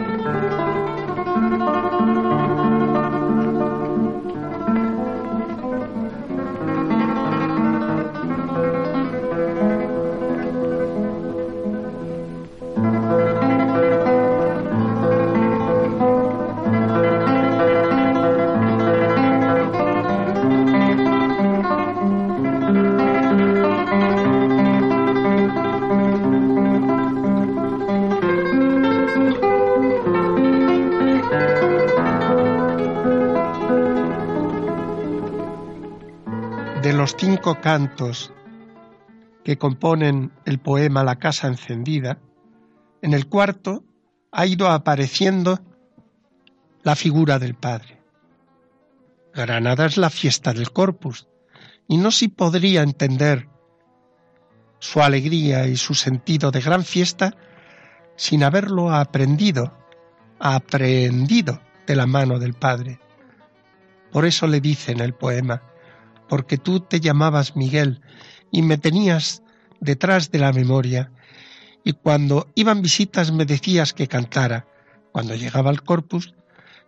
Cantos 37.41 38.31
que 39.43 39.57
componen 39.57 40.31
el 40.45 40.59
poema 40.59 41.03
La 41.03 41.17
casa 41.17 41.47
encendida, 41.47 42.19
en 43.01 43.13
el 43.13 43.27
cuarto 43.27 43.83
ha 44.31 44.45
ido 44.45 44.69
apareciendo 44.69 45.59
la 46.83 46.95
figura 46.95 47.39
del 47.39 47.55
Padre. 47.55 47.99
Granada 49.33 49.87
es 49.87 49.97
la 49.97 50.11
fiesta 50.11 50.53
del 50.53 50.71
Corpus, 50.71 51.27
y 51.87 51.97
no 51.97 52.11
se 52.11 52.29
podría 52.29 52.83
entender 52.83 53.49
su 54.79 55.01
alegría 55.01 55.67
y 55.67 55.77
su 55.77 55.95
sentido 55.95 56.51
de 56.51 56.61
gran 56.61 56.83
fiesta 56.83 57.35
sin 58.15 58.43
haberlo 58.43 58.93
aprendido, 58.93 59.75
aprendido 60.39 61.59
de 61.87 61.95
la 61.95 62.05
mano 62.05 62.37
del 62.37 62.53
Padre. 62.53 62.99
Por 64.11 64.25
eso 64.25 64.45
le 64.45 64.61
dice 64.61 64.91
en 64.91 64.99
el 64.99 65.13
poema, 65.13 65.63
porque 66.31 66.57
tú 66.57 66.79
te 66.79 67.01
llamabas 67.01 67.57
Miguel 67.57 67.99
y 68.51 68.61
me 68.61 68.77
tenías 68.77 69.43
detrás 69.81 70.31
de 70.31 70.39
la 70.39 70.53
memoria, 70.53 71.11
y 71.83 71.91
cuando 71.91 72.47
iban 72.55 72.81
visitas 72.81 73.33
me 73.33 73.43
decías 73.43 73.91
que 73.91 74.07
cantara. 74.07 74.65
Cuando 75.11 75.35
llegaba 75.35 75.69
al 75.69 75.83
corpus, 75.83 76.33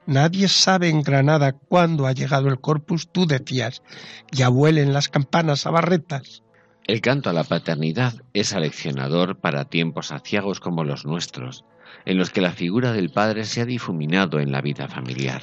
Nadie 0.05 0.47
sabe 0.47 0.87
en 0.87 1.01
Granada 1.01 1.51
cuándo 1.51 2.07
ha 2.07 2.13
llegado 2.13 2.47
el 2.47 2.61
corpus, 2.61 3.09
tú 3.11 3.25
decías, 3.25 3.83
ya 4.31 4.47
vuelen 4.47 4.93
las 4.93 5.09
campanas 5.09 5.65
a 5.65 5.71
barretas. 5.71 6.43
El 6.87 7.01
canto 7.01 7.29
a 7.29 7.33
la 7.33 7.43
paternidad 7.43 8.13
es 8.33 8.53
aleccionador 8.53 9.39
para 9.39 9.65
tiempos 9.65 10.13
aciagos 10.13 10.61
como 10.61 10.85
los 10.85 11.05
nuestros, 11.05 11.65
en 12.05 12.17
los 12.17 12.29
que 12.29 12.41
la 12.41 12.51
figura 12.51 12.93
del 12.93 13.09
padre 13.11 13.43
se 13.43 13.59
ha 13.59 13.65
difuminado 13.65 14.39
en 14.39 14.53
la 14.53 14.61
vida 14.61 14.87
familiar. 14.87 15.41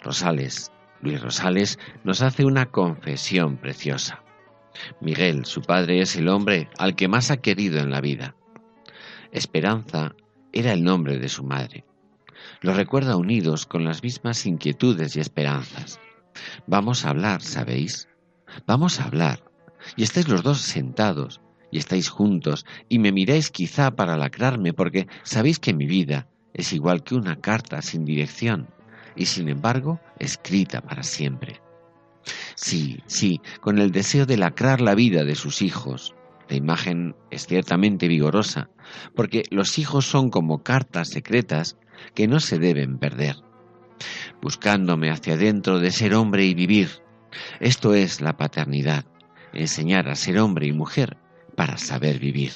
Rosales, 0.00 0.72
Luis 1.02 1.20
Rosales, 1.20 1.78
nos 2.04 2.22
hace 2.22 2.44
una 2.44 2.66
confesión 2.66 3.56
preciosa. 3.56 4.22
Miguel, 5.00 5.44
su 5.44 5.60
padre, 5.60 6.00
es 6.00 6.16
el 6.16 6.28
hombre 6.28 6.70
al 6.78 6.94
que 6.94 7.08
más 7.08 7.30
ha 7.30 7.38
querido 7.38 7.80
en 7.80 7.90
la 7.90 8.00
vida. 8.00 8.36
Esperanza 9.32 10.14
era 10.52 10.72
el 10.72 10.84
nombre 10.84 11.18
de 11.18 11.28
su 11.28 11.42
madre. 11.42 11.84
Los 12.60 12.76
recuerda 12.76 13.16
unidos 13.16 13.66
con 13.66 13.84
las 13.84 14.02
mismas 14.02 14.46
inquietudes 14.46 15.16
y 15.16 15.20
esperanzas. 15.20 16.00
Vamos 16.66 17.04
a 17.04 17.10
hablar, 17.10 17.42
¿sabéis? 17.42 18.08
Vamos 18.66 19.00
a 19.00 19.04
hablar. 19.04 19.44
Y 19.96 20.04
estáis 20.04 20.28
los 20.28 20.42
dos 20.42 20.60
sentados, 20.60 21.40
y 21.72 21.78
estáis 21.78 22.08
juntos, 22.08 22.64
y 22.88 23.00
me 23.00 23.10
miráis 23.10 23.50
quizá 23.50 23.90
para 23.90 24.16
lacrarme, 24.16 24.72
porque 24.72 25.08
sabéis 25.24 25.58
que 25.58 25.74
mi 25.74 25.86
vida 25.86 26.28
es 26.54 26.72
igual 26.72 27.02
que 27.02 27.16
una 27.16 27.40
carta 27.40 27.82
sin 27.82 28.04
dirección, 28.04 28.68
y 29.16 29.26
sin 29.26 29.48
embargo 29.48 30.00
escrita 30.18 30.80
para 30.80 31.02
siempre. 31.02 31.60
Sí, 32.54 33.02
sí, 33.06 33.40
con 33.60 33.78
el 33.78 33.90
deseo 33.90 34.26
de 34.26 34.36
lacrar 34.36 34.80
la 34.80 34.94
vida 34.94 35.24
de 35.24 35.34
sus 35.34 35.62
hijos. 35.62 36.14
La 36.48 36.56
imagen 36.56 37.14
es 37.30 37.46
ciertamente 37.46 38.08
vigorosa, 38.08 38.68
porque 39.14 39.44
los 39.50 39.78
hijos 39.78 40.06
son 40.06 40.30
como 40.30 40.62
cartas 40.62 41.08
secretas 41.08 41.76
que 42.14 42.28
no 42.28 42.40
se 42.40 42.58
deben 42.58 42.98
perder. 42.98 43.36
Buscándome 44.40 45.10
hacia 45.10 45.34
adentro 45.34 45.78
de 45.78 45.90
ser 45.90 46.14
hombre 46.14 46.44
y 46.44 46.54
vivir. 46.54 46.90
Esto 47.60 47.94
es 47.94 48.20
la 48.20 48.36
paternidad, 48.36 49.06
enseñar 49.52 50.08
a 50.08 50.16
ser 50.16 50.38
hombre 50.38 50.66
y 50.66 50.72
mujer 50.72 51.16
para 51.56 51.78
saber 51.78 52.18
vivir. 52.18 52.52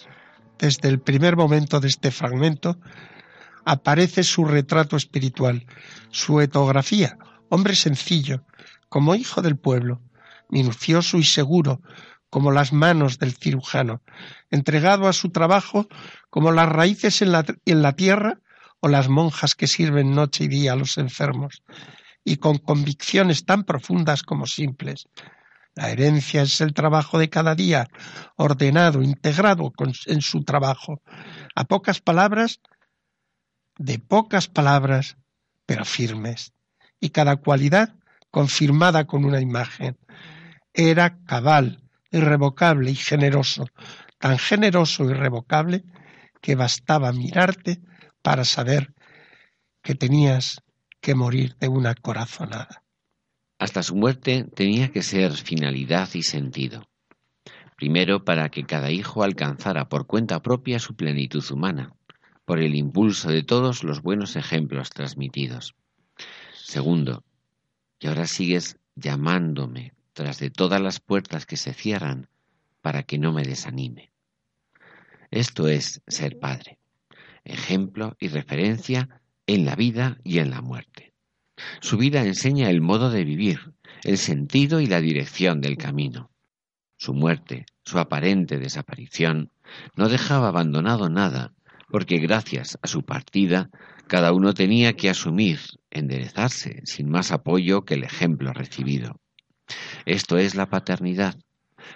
Desde 0.58 0.88
el 0.88 1.00
primer 1.00 1.36
momento 1.36 1.80
de 1.80 1.88
este 1.88 2.10
fragmento 2.10 2.78
aparece 3.66 4.22
su 4.22 4.44
retrato 4.44 4.96
espiritual, 4.96 5.66
su 6.10 6.40
etografía, 6.40 7.18
hombre 7.50 7.74
sencillo, 7.74 8.44
como 8.88 9.16
hijo 9.16 9.42
del 9.42 9.58
pueblo, 9.58 10.00
minucioso 10.48 11.18
y 11.18 11.24
seguro, 11.24 11.82
como 12.30 12.52
las 12.52 12.72
manos 12.72 13.18
del 13.18 13.32
cirujano, 13.32 14.02
entregado 14.50 15.08
a 15.08 15.12
su 15.12 15.30
trabajo 15.30 15.88
como 16.30 16.52
las 16.52 16.68
raíces 16.68 17.22
en 17.22 17.32
la, 17.32 17.92
tierra 17.92 18.38
o 18.78 18.88
las 18.88 19.08
monjas 19.08 19.56
que 19.56 19.66
sirven 19.66 20.14
noche 20.14 20.44
y 20.44 20.48
día 20.48 20.74
a 20.74 20.76
los 20.76 20.96
enfermos, 20.96 21.64
y 22.24 22.36
con 22.36 22.58
convicciones 22.58 23.44
tan 23.44 23.64
profundas 23.64 24.22
como 24.22 24.46
simples. 24.46 25.08
La 25.74 25.90
herencia 25.90 26.42
es 26.42 26.60
el 26.60 26.72
trabajo 26.72 27.18
de 27.18 27.28
cada 27.30 27.56
día, 27.56 27.88
ordenado, 28.36 29.02
integrado 29.02 29.72
en 30.06 30.22
su 30.22 30.44
trabajo. 30.44 31.02
A 31.54 31.64
pocas 31.64 32.00
palabras, 32.00 32.60
de 33.78 33.98
pocas 33.98 34.48
palabras, 34.48 35.16
pero 35.66 35.84
firmes. 35.84 36.52
Y 37.00 37.10
cada 37.10 37.36
cualidad 37.36 37.94
confirmada 38.30 39.06
con 39.06 39.24
una 39.24 39.40
imagen. 39.40 39.96
Era 40.74 41.18
cabal, 41.24 41.82
irrevocable 42.10 42.90
y 42.90 42.94
generoso, 42.94 43.66
tan 44.18 44.38
generoso 44.38 45.04
y 45.04 45.12
irrevocable 45.12 45.84
que 46.40 46.54
bastaba 46.54 47.12
mirarte 47.12 47.80
para 48.22 48.44
saber 48.44 48.94
que 49.82 49.94
tenías 49.94 50.60
que 51.00 51.14
morir 51.14 51.56
de 51.58 51.68
una 51.68 51.94
corazonada. 51.94 52.82
Hasta 53.58 53.82
su 53.82 53.96
muerte 53.96 54.44
tenía 54.54 54.90
que 54.90 55.02
ser 55.02 55.32
finalidad 55.32 56.08
y 56.12 56.22
sentido. 56.22 56.86
Primero, 57.76 58.24
para 58.24 58.50
que 58.50 58.64
cada 58.64 58.90
hijo 58.90 59.22
alcanzara 59.22 59.88
por 59.88 60.06
cuenta 60.06 60.42
propia 60.42 60.78
su 60.78 60.94
plenitud 60.94 61.44
humana, 61.50 61.95
por 62.46 62.58
el 62.58 62.74
impulso 62.74 63.28
de 63.28 63.42
todos 63.42 63.84
los 63.84 64.00
buenos 64.00 64.36
ejemplos 64.36 64.88
transmitidos. 64.88 65.74
Segundo, 66.54 67.22
y 68.00 68.06
ahora 68.06 68.26
sigues 68.26 68.78
llamándome 68.94 69.92
tras 70.14 70.38
de 70.38 70.48
todas 70.48 70.80
las 70.80 71.00
puertas 71.00 71.44
que 71.44 71.58
se 71.58 71.74
cierran 71.74 72.30
para 72.80 73.02
que 73.02 73.18
no 73.18 73.34
me 73.34 73.42
desanime. 73.42 74.10
Esto 75.30 75.68
es 75.68 76.00
ser 76.06 76.38
padre 76.38 76.78
ejemplo 77.46 78.16
y 78.20 78.28
referencia 78.28 79.20
en 79.46 79.64
la 79.64 79.76
vida 79.76 80.18
y 80.24 80.38
en 80.38 80.50
la 80.50 80.60
muerte. 80.60 81.14
Su 81.80 81.96
vida 81.96 82.22
enseña 82.22 82.68
el 82.68 82.80
modo 82.80 83.10
de 83.10 83.24
vivir, 83.24 83.72
el 84.02 84.18
sentido 84.18 84.80
y 84.80 84.86
la 84.86 85.00
dirección 85.00 85.60
del 85.60 85.78
camino. 85.78 86.30
Su 86.98 87.14
muerte, 87.14 87.66
su 87.84 87.98
aparente 87.98 88.58
desaparición, 88.58 89.50
no 89.94 90.08
dejaba 90.08 90.48
abandonado 90.48 91.08
nada, 91.08 91.54
porque 91.88 92.18
gracias 92.18 92.78
a 92.82 92.86
su 92.86 93.04
partida 93.04 93.70
cada 94.06 94.32
uno 94.32 94.54
tenía 94.54 94.94
que 94.94 95.10
asumir, 95.10 95.60
enderezarse, 95.90 96.80
sin 96.84 97.08
más 97.08 97.32
apoyo 97.32 97.84
que 97.84 97.94
el 97.94 98.04
ejemplo 98.04 98.52
recibido. 98.52 99.20
Esto 100.04 100.38
es 100.38 100.54
la 100.54 100.66
paternidad, 100.66 101.36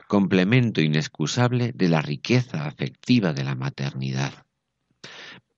complemento 0.09 0.81
inexcusable 0.81 1.73
de 1.75 1.89
la 1.89 2.03
riqueza 2.03 2.67
afectiva 2.67 3.33
de 3.33 3.45
la 3.45 3.55
maternidad 3.55 4.45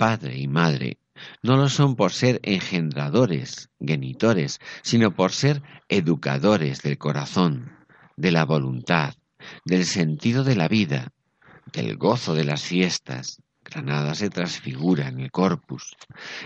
padre 0.03 0.37
y 0.37 0.49
madre 0.49 0.99
no 1.45 1.57
lo 1.57 1.69
son 1.69 1.95
por 1.95 2.13
ser 2.13 2.41
engendradores, 2.43 3.71
genitores, 3.79 4.59
sino 4.83 5.15
por 5.15 5.31
ser 5.31 5.63
educadores 5.89 6.83
del 6.83 6.99
corazón, 6.99 7.71
de 8.17 8.33
la 8.33 8.45
voluntad, 8.45 9.15
del 9.65 9.85
sentido 9.85 10.43
de 10.43 10.57
la 10.57 10.67
vida, 10.67 11.13
del 11.73 11.97
gozo 11.97 12.35
de 12.35 12.43
las 12.43 12.63
fiestas, 12.63 13.42
Granada 13.73 14.15
se 14.15 14.29
transfigura 14.29 15.09
en 15.09 15.21
el 15.21 15.31
corpus, 15.31 15.97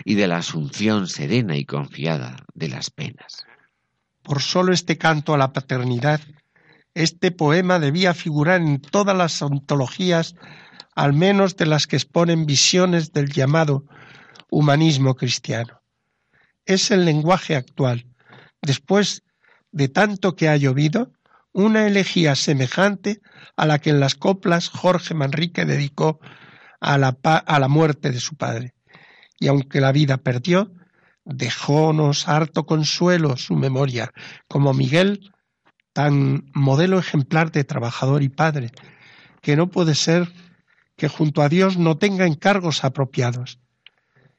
y 0.04 0.14
de 0.14 0.28
la 0.28 0.38
asunción 0.38 1.08
serena 1.08 1.56
y 1.56 1.64
confiada 1.64 2.36
de 2.54 2.68
las 2.68 2.90
penas. 2.90 3.44
Por 4.22 4.42
solo 4.42 4.72
este 4.72 4.96
canto 4.96 5.34
a 5.34 5.38
la 5.38 5.52
paternidad, 5.52 6.20
este 6.94 7.30
poema 7.30 7.78
debía 7.78 8.14
figurar 8.14 8.60
en 8.60 8.80
todas 8.80 9.16
las 9.16 9.42
ontologías 9.42 10.34
al 10.94 11.12
menos 11.12 11.56
de 11.56 11.66
las 11.66 11.86
que 11.86 11.96
exponen 11.96 12.46
visiones 12.46 13.12
del 13.12 13.30
llamado 13.30 13.84
humanismo 14.50 15.14
cristiano. 15.14 15.82
Es 16.64 16.90
el 16.90 17.04
lenguaje 17.04 17.54
actual, 17.54 18.06
después 18.62 19.24
de 19.72 19.88
tanto 19.88 20.36
que 20.36 20.48
ha 20.48 20.56
llovido, 20.56 21.12
una 21.52 21.86
elegía 21.86 22.34
semejante 22.34 23.20
a 23.56 23.66
la 23.66 23.78
que 23.78 23.90
en 23.90 24.00
las 24.00 24.14
coplas 24.14 24.68
Jorge 24.68 25.14
Manrique 25.14 25.64
dedicó 25.64 26.20
a 26.80 26.98
la, 26.98 27.16
a 27.22 27.58
la 27.58 27.68
muerte 27.68 28.10
de 28.10 28.20
su 28.20 28.36
padre. 28.36 28.74
Y 29.38 29.48
aunque 29.48 29.80
la 29.80 29.92
vida 29.92 30.18
perdió, 30.18 30.72
dejónos 31.24 32.28
harto 32.28 32.66
consuelo 32.66 33.36
su 33.36 33.54
memoria, 33.54 34.12
como 34.48 34.72
Miguel, 34.72 35.32
tan 35.92 36.50
modelo 36.54 36.98
ejemplar 36.98 37.50
de 37.50 37.64
trabajador 37.64 38.22
y 38.22 38.28
padre, 38.28 38.70
que 39.42 39.56
no 39.56 39.68
puede 39.68 39.94
ser 39.94 40.30
que 40.96 41.08
junto 41.08 41.42
a 41.42 41.48
Dios 41.48 41.76
no 41.76 41.98
tenga 41.98 42.26
encargos 42.26 42.84
apropiados. 42.84 43.60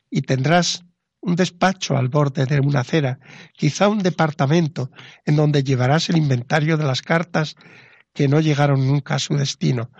Y 0.10 0.21
tendrás 0.21 0.86
un 1.19 1.36
despacho 1.36 1.97
al 1.97 2.10
borde 2.10 2.45
de 2.45 2.60
una 2.60 2.82
acera, 2.82 3.19
quizá 3.54 3.89
un 3.89 4.00
departamento 4.00 4.91
en 5.26 5.36
donde 5.36 5.63
llevarás 5.63 6.10
el 6.10 6.17
inventario 6.17 6.78
de 6.78 6.86
las 6.86 7.02
cartas 7.02 7.56
que 8.13 8.28
no 8.28 8.39
llegaron 8.39 8.88
nunca 8.88 9.15
a 9.15 9.19
su 9.19 9.36
destino, 9.36 9.91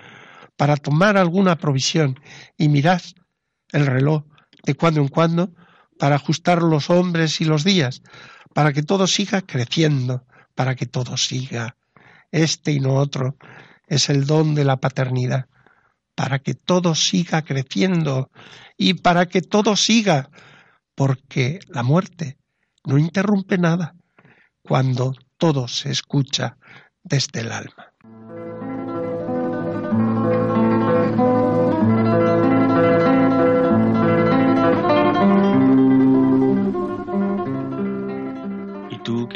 para 0.58 0.75
tomar 0.75 1.17
alguna 1.17 1.58
provisión 1.58 2.19
y 2.58 2.67
mirás 2.67 3.15
el 3.71 3.85
reloj 3.85 4.23
de 4.63 4.75
cuando 4.75 5.01
en 5.01 5.08
cuando 5.08 5.53
para 5.97 6.15
ajustar 6.15 6.62
los 6.62 6.89
hombres 6.89 7.39
y 7.41 7.45
los 7.45 7.63
días, 7.63 8.01
para 8.53 8.73
que 8.73 8.83
todo 8.83 9.08
siga 9.08 9.41
creciendo, 9.41 10.25
para 10.55 10.75
que 10.75 10.85
todo 10.85 11.17
siga. 11.17 11.77
Este 12.31 12.71
y 12.71 12.79
no 12.79 12.95
otro 12.95 13.37
es 13.87 14.10
el 14.10 14.25
don 14.25 14.53
de 14.53 14.65
la 14.65 14.77
paternidad 14.77 15.47
para 16.17 16.39
que 16.39 16.55
todo 16.55 16.95
siga 16.95 17.43
creciendo 17.43 18.31
y 18.75 18.95
para 18.95 19.27
que 19.27 19.43
todo 19.43 19.75
siga, 19.75 20.31
porque 20.95 21.60
la 21.67 21.83
muerte 21.83 22.39
no 22.83 22.97
interrumpe 22.97 23.60
nada 23.60 23.93
cuando 24.63 25.13
todo 25.37 25.67
se 25.67 25.91
escucha 25.91 26.58
desde 27.03 27.41
el 27.41 27.51
alma. 27.51 27.93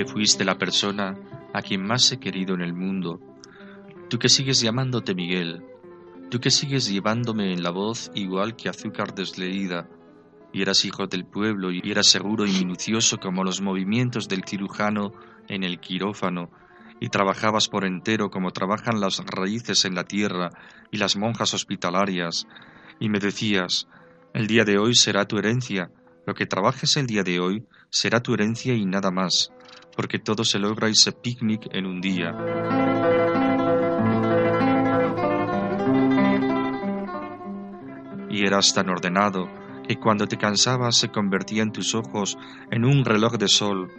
Fuiste 0.06 0.46
la 0.46 0.58
persona 0.58 1.18
a 1.54 1.62
quien 1.62 1.84
más 1.84 2.12
he 2.12 2.20
querido 2.20 2.56
en 2.56 2.62
el 2.62 2.74
mundo, 2.74 3.20
tú 4.10 4.20
que 4.20 4.30
sigues 4.30 4.62
llamándote 4.62 5.16
Miguel, 5.16 5.64
Tú 6.32 6.40
que 6.40 6.50
sigues 6.50 6.90
llevándome 6.90 7.52
en 7.52 7.62
la 7.62 7.72
voz 7.72 8.10
igual 8.16 8.56
que 8.56 8.70
azúcar 8.70 9.14
desleída, 9.14 9.90
y 10.54 10.62
eras 10.62 10.86
hijo 10.86 11.06
del 11.06 11.26
pueblo 11.26 11.74
y 11.74 11.82
eras 11.84 12.08
seguro 12.08 12.46
y 12.46 12.54
minucioso 12.54 13.18
como 13.18 13.44
los 13.44 13.60
movimientos 13.60 14.30
del 14.30 14.46
cirujano 14.48 15.12
en 15.50 15.66
el 15.66 15.82
quirófano, 15.82 16.50
y 17.02 17.10
trabajabas 17.10 17.68
por 17.68 17.84
entero 17.84 18.30
como 18.30 18.52
trabajan 18.52 19.02
las 19.02 19.22
raíces 19.26 19.84
en 19.84 19.94
la 19.94 20.06
tierra 20.06 20.52
y 20.90 21.00
las 21.00 21.18
monjas 21.18 21.54
hospitalarias, 21.54 22.48
y 22.98 23.10
me 23.10 23.20
decías, 23.20 23.90
el 24.34 24.48
día 24.48 24.64
de 24.64 24.78
hoy 24.78 24.96
será 24.96 25.26
tu 25.26 25.38
herencia, 25.38 25.92
lo 26.26 26.34
que 26.34 26.46
trabajes 26.46 26.96
el 26.96 27.08
día 27.08 27.24
de 27.24 27.42
hoy 27.42 27.66
será 27.90 28.22
tu 28.22 28.34
herencia 28.34 28.74
y 28.74 28.86
nada 28.86 29.12
más, 29.12 29.52
porque 29.96 30.20
todo 30.20 30.44
se 30.44 30.60
logra 30.60 30.88
ese 30.88 31.12
picnic 31.12 31.68
en 31.72 31.86
un 31.86 32.02
día. 32.02 32.32
Y 38.30 38.46
eras 38.46 38.74
tan 38.74 38.90
ordenado 38.90 39.50
que 39.88 39.98
cuando 39.98 40.28
te 40.28 40.38
cansabas 40.38 40.98
se 40.98 41.10
convertían 41.10 41.72
tus 41.72 41.96
ojos 41.96 42.38
en 42.72 42.86
un 42.86 43.04
reloj 43.04 43.34
de 43.34 43.48
sol 43.48 43.90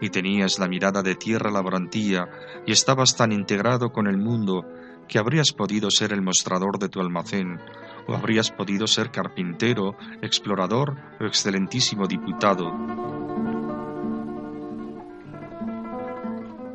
y 0.00 0.10
tenías 0.10 0.58
la 0.58 0.68
mirada 0.68 1.02
de 1.02 1.14
tierra 1.14 1.50
laborantía 1.50 2.28
y 2.66 2.72
estabas 2.72 3.16
tan 3.16 3.32
integrado 3.32 3.90
con 3.90 4.06
el 4.06 4.18
mundo 4.18 4.64
que 5.08 5.18
habrías 5.18 5.52
podido 5.52 5.90
ser 5.90 6.12
el 6.12 6.22
mostrador 6.22 6.78
de 6.78 6.88
tu 6.88 7.00
almacén, 7.00 7.60
o 8.06 8.14
habrías 8.14 8.50
podido 8.52 8.86
ser 8.86 9.10
carpintero, 9.10 9.96
explorador 10.22 10.96
o 11.20 11.24
excelentísimo 11.24 12.06
diputado. 12.06 13.19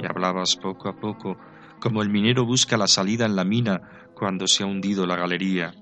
Hablabas 0.08 0.56
poco 0.56 0.90
a 0.90 0.96
poco, 0.96 1.38
como 1.80 2.02
el 2.02 2.10
minero 2.10 2.46
busca 2.46 2.78
la 2.78 2.88
salida 2.88 3.26
en 3.26 3.36
la 3.36 3.44
mina 3.44 3.82
cuando 4.14 4.48
se 4.48 4.64
ha 4.64 4.68
hundido 4.68 5.06
la 5.06 5.16
galería. 5.16 5.74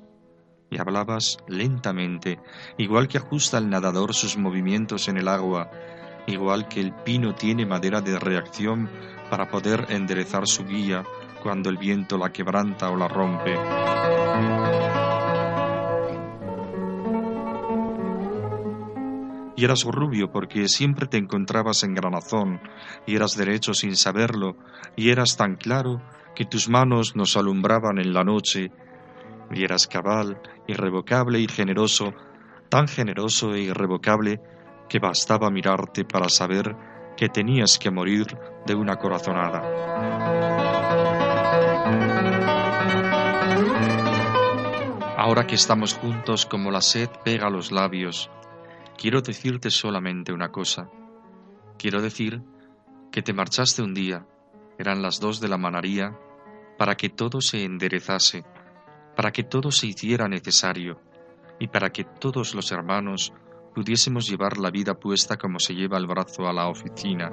Y 0.69 0.79
hablabas 0.79 1.37
lentamente, 1.47 2.39
igual 2.77 3.07
que 3.07 3.19
ajusta 3.19 3.57
el 3.57 3.69
nadador 3.69 4.13
sus 4.13 4.37
movimientos 4.37 5.07
en 5.07 5.17
el 5.17 5.27
agua, 5.27 5.69
igual 6.25 6.67
que 6.67 6.79
el 6.79 6.93
pino 6.93 7.35
tiene 7.35 7.65
madera 7.65 8.01
de 8.01 8.17
reacción 8.17 8.89
para 9.29 9.49
poder 9.49 9.87
enderezar 9.89 10.47
su 10.47 10.65
guía 10.65 11.03
cuando 11.41 11.69
el 11.69 11.77
viento 11.77 12.17
la 12.17 12.31
quebranta 12.31 12.89
o 12.89 12.95
la 12.95 13.07
rompe. 13.07 15.02
Y 19.55 19.65
eras 19.65 19.83
rubio 19.83 20.31
porque 20.31 20.67
siempre 20.67 21.07
te 21.07 21.17
encontrabas 21.17 21.83
en 21.83 21.93
granazón, 21.93 22.59
y 23.05 23.15
eras 23.15 23.37
derecho 23.37 23.73
sin 23.73 23.95
saberlo, 23.95 24.55
y 24.95 25.09
eras 25.09 25.37
tan 25.37 25.55
claro 25.55 26.01
que 26.35 26.45
tus 26.45 26.69
manos 26.69 27.15
nos 27.15 27.37
alumbraban 27.37 27.99
en 27.99 28.13
la 28.13 28.23
noche, 28.23 28.71
y 29.51 29.63
eras 29.63 29.87
cabal, 29.87 30.41
irrevocable 30.67 31.39
y 31.39 31.47
generoso, 31.47 32.13
tan 32.69 32.87
generoso 32.87 33.53
e 33.53 33.61
irrevocable 33.61 34.39
que 34.89 34.99
bastaba 34.99 35.49
mirarte 35.51 36.05
para 36.05 36.29
saber 36.29 36.75
que 37.15 37.29
tenías 37.29 37.77
que 37.77 37.91
morir 37.91 38.25
de 38.65 38.75
una 38.75 38.97
corazonada. 38.97 39.61
Ahora 45.17 45.47
que 45.47 45.55
estamos 45.55 45.93
juntos 45.93 46.45
como 46.45 46.69
la 46.69 46.81
sed 46.81 47.09
pega 47.23 47.49
los 47.49 47.71
labios, 47.71 48.29
quiero 48.97 49.21
decirte 49.21 49.69
solamente 49.69 50.33
una 50.33 50.49
cosa. 50.49 50.89
Quiero 51.77 52.01
decir 52.01 52.41
que 53.11 53.21
te 53.21 53.33
marchaste 53.33 53.81
un 53.81 53.93
día, 53.93 54.25
eran 54.77 55.01
las 55.01 55.19
dos 55.19 55.39
de 55.39 55.47
la 55.47 55.57
manaría, 55.57 56.17
para 56.77 56.95
que 56.95 57.09
todo 57.09 57.41
se 57.41 57.63
enderezase, 57.63 58.43
para 59.15 59.31
que 59.31 59.43
todo 59.43 59.71
se 59.71 59.87
hiciera 59.87 60.27
necesario, 60.27 60.99
y 61.59 61.67
para 61.67 61.91
que 61.91 62.03
todos 62.03 62.55
los 62.55 62.71
hermanos 62.71 63.33
pudiésemos 63.73 64.27
llevar 64.27 64.57
la 64.57 64.69
vida 64.69 64.93
puesta 64.95 65.37
como 65.37 65.59
se 65.59 65.73
lleva 65.73 65.97
el 65.97 66.07
brazo 66.07 66.47
a 66.47 66.53
la 66.53 66.67
oficina. 66.67 67.31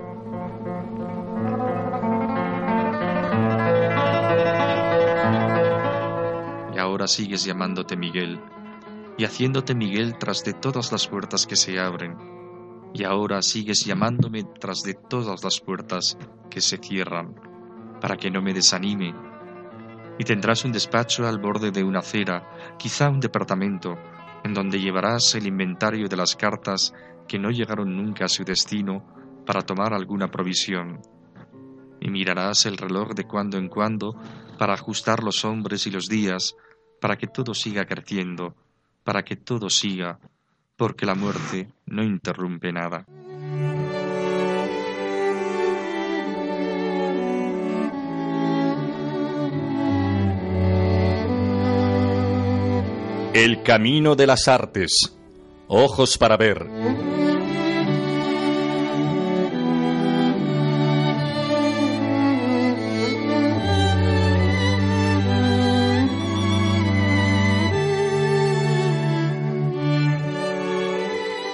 Y 6.75 6.79
ahora 6.79 7.07
sigues 7.07 7.45
llamándote 7.45 7.97
Miguel, 7.97 8.41
y 9.21 9.25
haciéndote 9.27 9.75
Miguel 9.75 10.17
tras 10.17 10.45
de 10.45 10.55
todas 10.55 10.93
las 10.93 11.07
puertas 11.07 11.47
que 11.47 11.55
se 11.55 11.79
abren, 11.79 12.17
y 12.95 13.05
ahora 13.05 13.43
sigues 13.43 13.85
llamándome 13.85 14.45
tras 14.45 14.81
de 14.81 14.95
todas 14.95 15.45
las 15.45 15.61
puertas 15.61 16.17
que 16.49 16.63
se 16.63 16.79
cierran, 16.79 17.35
para 18.01 18.17
que 18.17 18.31
no 18.31 18.41
me 18.41 18.55
desanime. 18.55 19.15
Y 20.19 20.25
tendrás 20.25 20.65
un 20.65 20.73
despacho 20.73 21.29
al 21.29 21.39
borde 21.39 21.71
de 21.71 21.85
una 21.85 21.99
acera, 21.99 22.77
quizá 22.79 23.11
un 23.11 23.21
departamento, 23.21 23.99
en 24.43 24.55
donde 24.55 24.81
llevarás 24.81 25.35
el 25.35 25.47
inventario 25.47 26.09
de 26.09 26.17
las 26.17 26.35
cartas 26.35 26.95
que 27.29 27.39
no 27.39 27.51
llegaron 27.51 27.95
nunca 27.95 28.25
a 28.25 28.29
su 28.29 28.43
destino 28.43 29.05
para 29.45 29.61
tomar 29.61 29.93
alguna 29.93 30.29
provisión. 30.31 31.03
Y 32.01 32.09
mirarás 32.09 32.65
el 32.65 32.79
reloj 32.79 33.11
de 33.11 33.25
cuando 33.25 33.59
en 33.59 33.69
cuando 33.69 34.15
para 34.59 34.73
ajustar 34.73 35.23
los 35.23 35.45
hombres 35.45 35.87
y 35.87 35.91
los 35.91 36.09
días, 36.09 36.57
para 37.03 37.19
que 37.19 37.27
todo 37.27 37.53
siga 37.53 37.85
creciendo, 37.85 38.57
para 39.11 39.25
que 39.25 39.35
todo 39.35 39.69
siga, 39.69 40.21
porque 40.77 41.05
la 41.05 41.17
muerte 41.17 41.69
no 41.87 42.05
interrumpe 42.05 42.73
nada. 42.73 43.05
El 53.35 53.65
camino 53.65 54.15
de 54.15 54.29
las 54.29 54.47
artes. 54.47 54.93
Ojos 55.67 56.17
para 56.17 56.37
ver. 56.37 57.10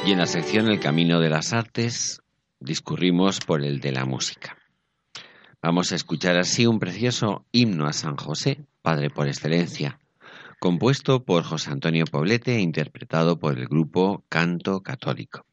Y 0.07 0.13
en 0.13 0.19
la 0.19 0.27
sección 0.27 0.69
El 0.69 0.79
Camino 0.79 1.19
de 1.19 1.29
las 1.29 1.53
Artes 1.53 2.23
discurrimos 2.61 3.41
por 3.41 3.65
el 3.65 3.81
de 3.81 3.91
la 3.91 4.05
música. 4.05 4.57
Vamos 5.61 5.91
a 5.91 5.97
escuchar 5.97 6.39
así 6.39 6.65
un 6.65 6.79
precioso 6.79 7.45
himno 7.51 7.89
a 7.89 7.93
San 7.93 8.17
José, 8.17 8.65
Padre 8.83 9.11
por 9.11 9.27
excelencia, 9.27 9.99
compuesto 10.61 11.25
por 11.25 11.43
José 11.43 11.73
Antonio 11.73 12.05
Poblete 12.05 12.55
e 12.55 12.61
interpretado 12.61 13.41
por 13.41 13.59
el 13.59 13.67
grupo 13.67 14.25
Canto 14.29 14.81
Católico. 14.81 15.45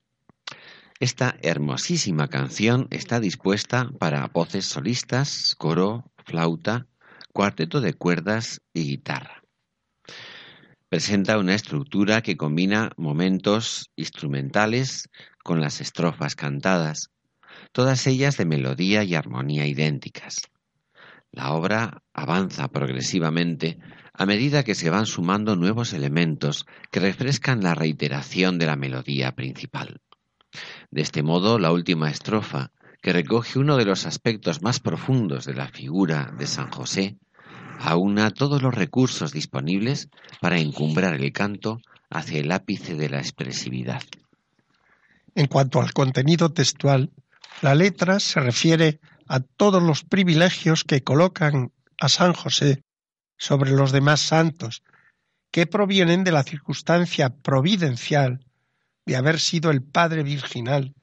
Esta 0.99 1.36
hermosísima 1.41 2.28
canción 2.28 2.86
está 2.91 3.20
dispuesta 3.20 3.89
para 3.97 4.28
voces 4.28 4.66
solistas, 4.66 5.56
coro, 5.58 6.12
flauta, 6.28 6.86
cuarteto 7.34 7.82
de 7.82 7.95
cuerdas 7.95 8.62
y 8.72 8.84
guitarra. 8.84 9.43
Presenta 10.94 11.39
una 11.39 11.56
estructura 11.56 12.22
que 12.22 12.38
combina 12.38 12.91
momentos 12.98 13.89
instrumentales 13.96 15.10
con 15.44 15.60
las 15.60 15.82
estrofas 15.82 16.36
cantadas, 16.36 17.10
todas 17.72 18.06
ellas 18.06 18.38
de 18.38 18.46
melodía 18.46 19.04
y 19.04 19.16
armonía 19.16 19.66
idénticas. 19.66 20.52
La 21.32 21.54
obra 21.54 22.04
avanza 22.14 22.68
progresivamente 22.68 23.80
a 24.14 24.28
medida 24.28 24.64
que 24.64 24.76
se 24.76 24.91
van 24.91 25.08
sumando 25.08 25.56
nuevos 25.56 25.94
elementos 25.94 26.68
que 26.91 27.00
refrescan 27.00 27.64
la 27.64 27.74
reiteración 27.74 28.60
de 28.60 28.68
la 28.68 28.76
melodía 28.76 29.32
principal. 29.32 30.00
De 30.91 31.02
este 31.02 31.24
modo, 31.24 31.58
la 31.58 31.72
última 31.72 32.12
estrofa, 32.12 32.70
que 33.02 33.14
recoge 33.14 33.58
uno 33.58 33.78
de 33.78 33.86
los 33.86 34.06
aspectos 34.06 34.62
más 34.62 34.80
profundos 34.80 35.46
de 35.46 35.56
la 35.56 35.70
figura 35.70 36.32
de 36.38 36.46
San 36.46 36.70
José, 36.70 37.18
aúna 37.80 38.32
todos 38.32 38.61
los 38.61 38.74
recursos 38.74 39.32
disponibles 39.32 40.09
para 40.41 40.59
encumbrar 40.59 41.15
el 41.15 41.32
canto 41.32 41.82
hacia 42.09 42.39
el 42.39 42.51
ápice 42.51 42.95
de 42.95 43.09
la 43.09 43.19
expresividad. 43.19 44.03
En 45.36 45.47
cuanto 45.47 45.82
al 45.82 45.93
contenido 45.93 46.51
textual, 46.51 47.11
la 47.61 47.76
letra 47.76 48.19
se 48.19 48.39
refiere 48.39 48.99
a 49.28 49.39
todos 49.39 49.82
los 49.82 50.03
privilegios 50.03 50.84
que 50.84 51.03
colocan 51.03 51.71
a 51.99 52.09
San 52.09 52.34
José 52.34 52.84
sobre 53.38 53.71
los 53.71 53.91
demás 53.91 54.21
santos, 54.21 54.84
que 55.51 55.67
provienen 55.67 56.24
de 56.24 56.32
la 56.32 56.43
circunstancia 56.43 57.30
providencial 57.30 58.45
de 59.05 59.15
haber 59.15 59.39
sido 59.39 59.71
el 59.71 59.82
Padre 59.82 60.24
Virginal 60.24 60.93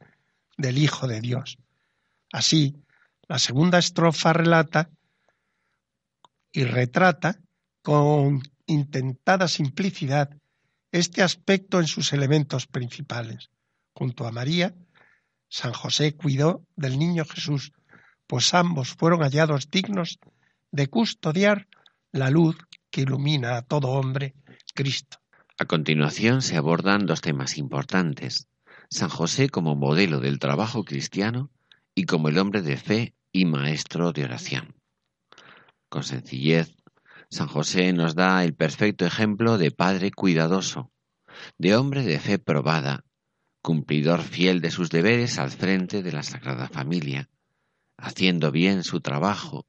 del 0.57 0.79
Hijo 0.79 1.07
de 1.07 1.21
Dios. 1.21 1.59
Así, 2.33 2.77
la 3.29 3.39
segunda 3.39 3.79
estrofa 3.79 4.33
relata 4.33 4.91
y 6.53 6.65
retrata 6.65 7.41
con 7.83 8.43
intentada 8.67 9.49
simplicidad 9.49 10.31
este 10.93 11.23
aspecto 11.23 11.81
en 11.81 11.87
sus 11.87 12.13
elementos 12.13 12.67
principales. 12.67 13.51
Junto 13.95 14.27
a 14.27 14.33
María, 14.33 14.75
San 15.49 15.73
José 15.73 16.15
cuidó 16.15 16.65
del 16.77 16.99
niño 16.99 17.25
Jesús, 17.25 17.73
pues 18.27 18.55
ambos 18.55 18.95
fueron 18.95 19.21
hallados 19.21 19.71
dignos 19.71 20.19
de 20.71 20.89
custodiar 20.89 21.69
la 22.13 22.31
luz 22.31 22.57
que 22.91 23.03
ilumina 23.03 23.57
a 23.57 23.63
todo 23.63 23.89
hombre, 23.89 24.35
Cristo. 24.75 25.19
A 25.59 25.65
continuación 25.67 26.43
se 26.43 26.57
abordan 26.57 27.07
dos 27.07 27.21
temas 27.21 27.59
importantes, 27.59 28.49
San 28.89 29.09
José 29.09 29.49
como 29.49 29.77
modelo 29.77 30.21
del 30.21 30.39
trabajo 30.39 30.85
cristiano 30.85 31.51
y 31.95 32.05
como 32.05 32.29
el 32.29 32.39
hombre 32.39 32.63
de 32.63 32.77
fe 32.77 33.15
y 33.33 33.45
maestro 33.45 34.13
de 34.13 34.25
oración. 34.25 34.80
Con 35.91 36.05
sencillez, 36.05 36.73
San 37.31 37.49
José 37.49 37.93
nos 37.93 38.15
da 38.15 38.45
el 38.45 38.55
perfecto 38.55 39.05
ejemplo 39.05 39.59
de 39.59 39.73
padre 39.73 40.13
cuidadoso, 40.13 40.93
de 41.59 41.75
hombre 41.75 42.05
de 42.05 42.21
fe 42.21 42.39
probada, 42.39 43.05
cumplidor 43.61 44.23
fiel 44.23 44.61
de 44.61 44.71
sus 44.71 44.91
deberes 44.91 45.39
al 45.41 45.51
frente 45.51 46.05
de 46.05 46.13
la 46.13 46.23
Sagrada 46.23 46.69
Familia, 46.69 47.29
haciendo 47.99 48.53
bien 48.53 48.85
su 48.85 49.01
trabajo, 49.01 49.67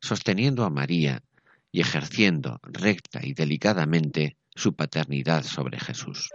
sosteniendo 0.00 0.64
a 0.64 0.70
María 0.70 1.24
y 1.72 1.80
ejerciendo 1.80 2.60
recta 2.62 3.18
y 3.24 3.34
delicadamente 3.34 4.36
su 4.54 4.76
paternidad 4.76 5.42
sobre 5.42 5.80
Jesús. 5.80 6.30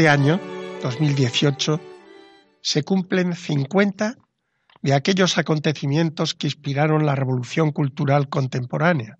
Este 0.00 0.08
año, 0.08 0.40
2018, 0.82 1.78
se 2.62 2.82
cumplen 2.84 3.36
50 3.36 4.16
de 4.80 4.94
aquellos 4.94 5.36
acontecimientos 5.36 6.32
que 6.32 6.46
inspiraron 6.46 7.04
la 7.04 7.14
revolución 7.14 7.70
cultural 7.70 8.30
contemporánea, 8.30 9.18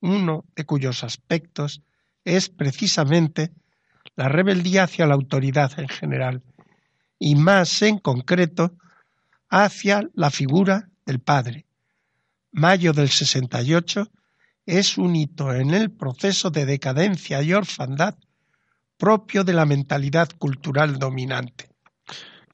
uno 0.00 0.46
de 0.56 0.64
cuyos 0.66 1.04
aspectos 1.04 1.82
es 2.24 2.48
precisamente 2.48 3.52
la 4.16 4.28
rebeldía 4.28 4.82
hacia 4.82 5.06
la 5.06 5.14
autoridad 5.14 5.78
en 5.78 5.86
general 5.86 6.42
y 7.20 7.36
más 7.36 7.80
en 7.82 7.98
concreto 7.98 8.72
hacia 9.48 10.08
la 10.14 10.32
figura 10.32 10.88
del 11.06 11.20
padre. 11.20 11.66
Mayo 12.50 12.92
del 12.92 13.10
68 13.10 14.08
es 14.66 14.98
un 14.98 15.14
hito 15.14 15.54
en 15.54 15.72
el 15.72 15.92
proceso 15.92 16.50
de 16.50 16.66
decadencia 16.66 17.40
y 17.42 17.52
orfandad 17.52 18.16
propio 19.00 19.44
de 19.44 19.54
la 19.54 19.64
mentalidad 19.64 20.28
cultural 20.38 20.98
dominante. 20.98 21.70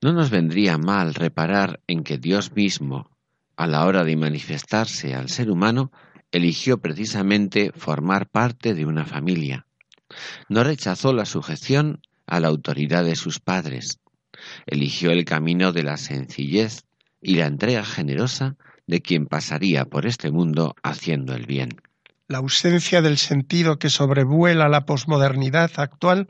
No 0.00 0.12
nos 0.12 0.30
vendría 0.30 0.78
mal 0.78 1.12
reparar 1.12 1.80
en 1.88 2.04
que 2.04 2.18
Dios 2.18 2.52
mismo, 2.54 3.10
a 3.56 3.66
la 3.66 3.84
hora 3.84 4.04
de 4.04 4.16
manifestarse 4.16 5.14
al 5.14 5.28
ser 5.28 5.50
humano, 5.50 5.90
eligió 6.30 6.78
precisamente 6.78 7.72
formar 7.74 8.28
parte 8.28 8.74
de 8.74 8.86
una 8.86 9.04
familia. 9.04 9.66
No 10.48 10.62
rechazó 10.62 11.12
la 11.12 11.24
sujeción 11.24 12.00
a 12.26 12.38
la 12.38 12.46
autoridad 12.46 13.04
de 13.04 13.16
sus 13.16 13.40
padres. 13.40 13.98
Eligió 14.66 15.10
el 15.10 15.24
camino 15.24 15.72
de 15.72 15.82
la 15.82 15.96
sencillez 15.96 16.84
y 17.20 17.34
la 17.34 17.46
entrega 17.46 17.84
generosa 17.84 18.56
de 18.86 19.02
quien 19.02 19.26
pasaría 19.26 19.84
por 19.86 20.06
este 20.06 20.30
mundo 20.30 20.76
haciendo 20.84 21.34
el 21.34 21.46
bien 21.46 21.70
la 22.28 22.38
ausencia 22.38 23.02
del 23.02 23.18
sentido 23.18 23.78
que 23.78 23.90
sobrevuela 23.90 24.68
la 24.68 24.84
posmodernidad 24.84 25.70
actual 25.76 26.28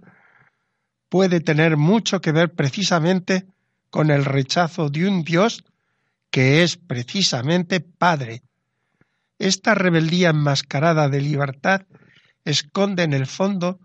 puede 1.08 1.40
tener 1.40 1.76
mucho 1.76 2.20
que 2.20 2.32
ver 2.32 2.52
precisamente 2.52 3.46
con 3.90 4.10
el 4.10 4.24
rechazo 4.24 4.90
de 4.90 5.08
un 5.08 5.22
Dios 5.22 5.64
que 6.30 6.62
es 6.62 6.76
precisamente 6.76 7.80
Padre. 7.80 8.42
Esta 9.38 9.74
rebeldía 9.74 10.30
enmascarada 10.30 11.08
de 11.08 11.20
libertad 11.20 11.82
esconde 12.44 13.04
en 13.04 13.14
el 13.14 13.26
fondo 13.26 13.78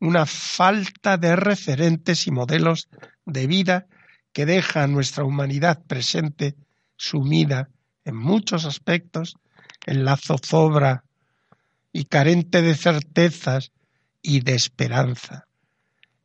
una 0.00 0.26
falta 0.26 1.16
de 1.16 1.36
referentes 1.36 2.26
y 2.26 2.32
modelos 2.32 2.88
de 3.24 3.46
vida 3.46 3.86
que 4.32 4.46
deja 4.46 4.82
a 4.82 4.88
nuestra 4.88 5.24
humanidad 5.24 5.82
presente 5.86 6.56
sumida 6.96 7.68
en 8.04 8.16
muchos 8.16 8.64
aspectos 8.64 9.36
en 9.86 10.04
la 10.04 10.16
zozobra 10.16 11.04
y 11.92 12.04
carente 12.04 12.62
de 12.62 12.74
certezas 12.74 13.72
y 14.22 14.40
de 14.40 14.54
esperanza. 14.54 15.46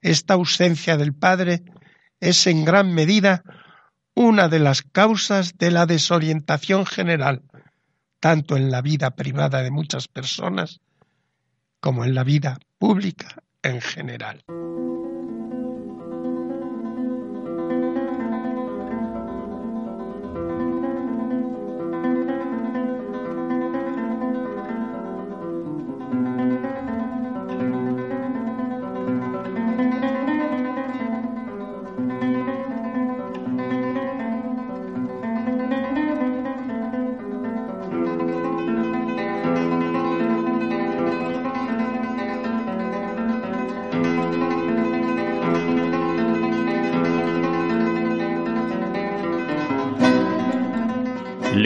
Esta 0.02 0.36
ausencia 0.36 0.98
del 0.98 1.14
Padre 1.14 1.64
es 2.20 2.48
en 2.48 2.66
gran 2.66 2.94
medida 2.94 3.44
una 4.14 4.48
de 4.48 4.60
las 4.60 4.82
causas 4.82 5.58
de 5.58 5.72
la 5.72 5.86
desorientación 5.86 6.86
general, 6.86 7.44
tanto 8.20 8.58
en 8.58 8.72
la 8.72 8.82
vida 8.82 9.12
privada 9.12 9.62
de 9.62 9.72
muchas 9.72 10.08
personas 10.08 10.80
como 11.80 12.06
en 12.06 12.16
la 12.16 12.24
vida 12.24 12.60
pública 12.80 13.44
en 13.62 13.82
general. 13.82 14.44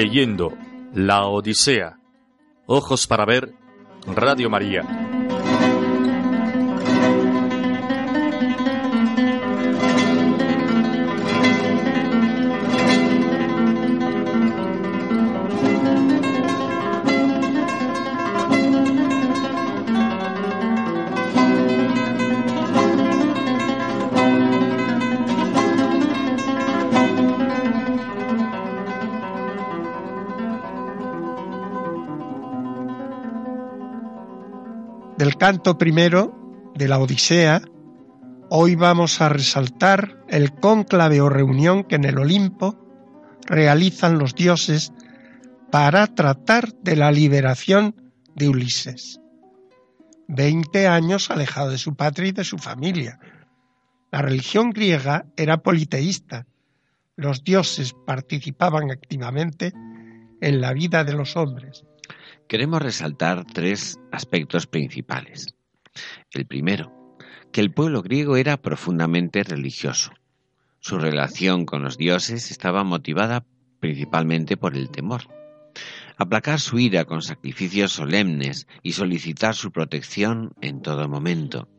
Leyendo 0.02 0.58
La 0.96 1.26
Odisea. 1.26 2.00
Ojos 2.66 3.06
para 3.06 3.24
ver, 3.24 3.54
Radio 4.08 4.50
María. 4.50 4.84
Canto 35.42 35.76
primero 35.76 36.72
de 36.76 36.88
la 36.88 37.00
Odisea, 37.00 37.64
hoy 38.52 38.76
vamos 38.76 39.22
a 39.22 39.30
resaltar 39.30 40.24
el 40.30 40.54
cónclave 40.54 41.20
o 41.20 41.30
reunión 41.30 41.84
que 41.84 41.96
en 41.96 42.04
el 42.04 42.20
Olimpo 42.20 42.78
realizan 43.48 44.20
los 44.20 44.36
dioses 44.36 44.94
para 45.72 46.06
tratar 46.06 46.74
de 46.84 46.96
la 46.96 47.12
liberación 47.12 47.96
de 48.36 48.50
Ulises. 48.50 49.20
Veinte 50.28 50.88
años 50.88 51.32
alejado 51.32 51.72
de 51.72 51.80
su 51.80 51.96
patria 51.96 52.30
y 52.30 52.34
de 52.34 52.44
su 52.44 52.60
familia. 52.60 53.18
La 54.12 54.22
religión 54.22 54.70
griega 54.70 55.26
era 55.38 55.64
politeísta. 55.64 56.46
Los 57.16 57.44
dioses 57.44 57.96
participaban 58.06 58.92
activamente 58.92 59.74
en 60.40 60.62
la 60.62 60.72
vida 60.74 61.04
de 61.04 61.14
los 61.14 61.36
hombres 61.36 61.84
queremos 62.52 62.82
resaltar 62.82 63.46
tres 63.46 63.98
aspectos 64.12 64.68
principales. 64.68 65.56
El 66.32 66.46
primero, 66.46 67.16
que 67.54 67.62
el 67.62 67.72
pueblo 67.72 68.02
griego 68.02 68.36
era 68.36 68.58
profundamente 68.58 69.42
religioso. 69.42 70.12
Su 70.82 71.00
relación 71.00 71.66
con 71.66 71.82
los 71.82 71.98
dioses 71.98 72.52
estaba 72.52 72.84
motivada 72.84 73.46
principalmente 73.80 74.58
por 74.58 74.76
el 74.76 74.90
temor. 74.90 75.22
Aplacar 76.18 76.60
su 76.60 76.78
ira 76.78 77.06
con 77.06 77.22
sacrificios 77.22 77.94
solemnes 77.94 78.68
y 78.84 78.92
solicitar 78.92 79.56
su 79.56 79.72
protección 79.72 80.52
en 80.60 80.82
todo 80.82 81.08
momento. 81.08 81.70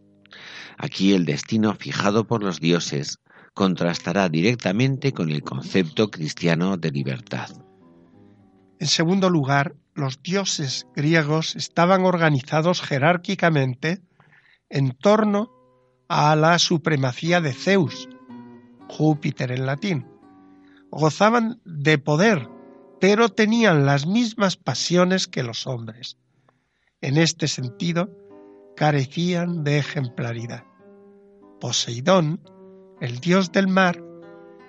Aquí 0.78 1.12
el 1.12 1.26
destino 1.26 1.74
fijado 1.74 2.26
por 2.26 2.42
los 2.42 2.60
dioses 2.60 3.18
contrastará 3.52 4.30
directamente 4.30 5.12
con 5.12 5.28
el 5.28 5.42
concepto 5.42 6.10
cristiano 6.10 6.78
de 6.78 6.90
libertad. 6.92 7.50
En 8.78 8.86
segundo 8.86 9.28
lugar, 9.28 9.74
los 9.94 10.22
dioses 10.22 10.86
griegos 10.94 11.56
estaban 11.56 12.04
organizados 12.04 12.80
jerárquicamente 12.80 14.02
en 14.68 14.92
torno 14.92 15.50
a 16.08 16.34
la 16.36 16.58
supremacía 16.58 17.40
de 17.40 17.52
Zeus, 17.52 18.08
Júpiter 18.88 19.52
en 19.52 19.66
latín. 19.66 20.06
Gozaban 20.90 21.60
de 21.64 21.98
poder, 21.98 22.48
pero 23.00 23.28
tenían 23.30 23.86
las 23.86 24.06
mismas 24.06 24.56
pasiones 24.56 25.26
que 25.26 25.42
los 25.42 25.66
hombres. 25.66 26.18
En 27.00 27.16
este 27.16 27.48
sentido, 27.48 28.10
carecían 28.76 29.64
de 29.64 29.78
ejemplaridad. 29.78 30.64
Poseidón, 31.60 32.40
el 33.00 33.20
dios 33.20 33.52
del 33.52 33.68
mar, 33.68 34.02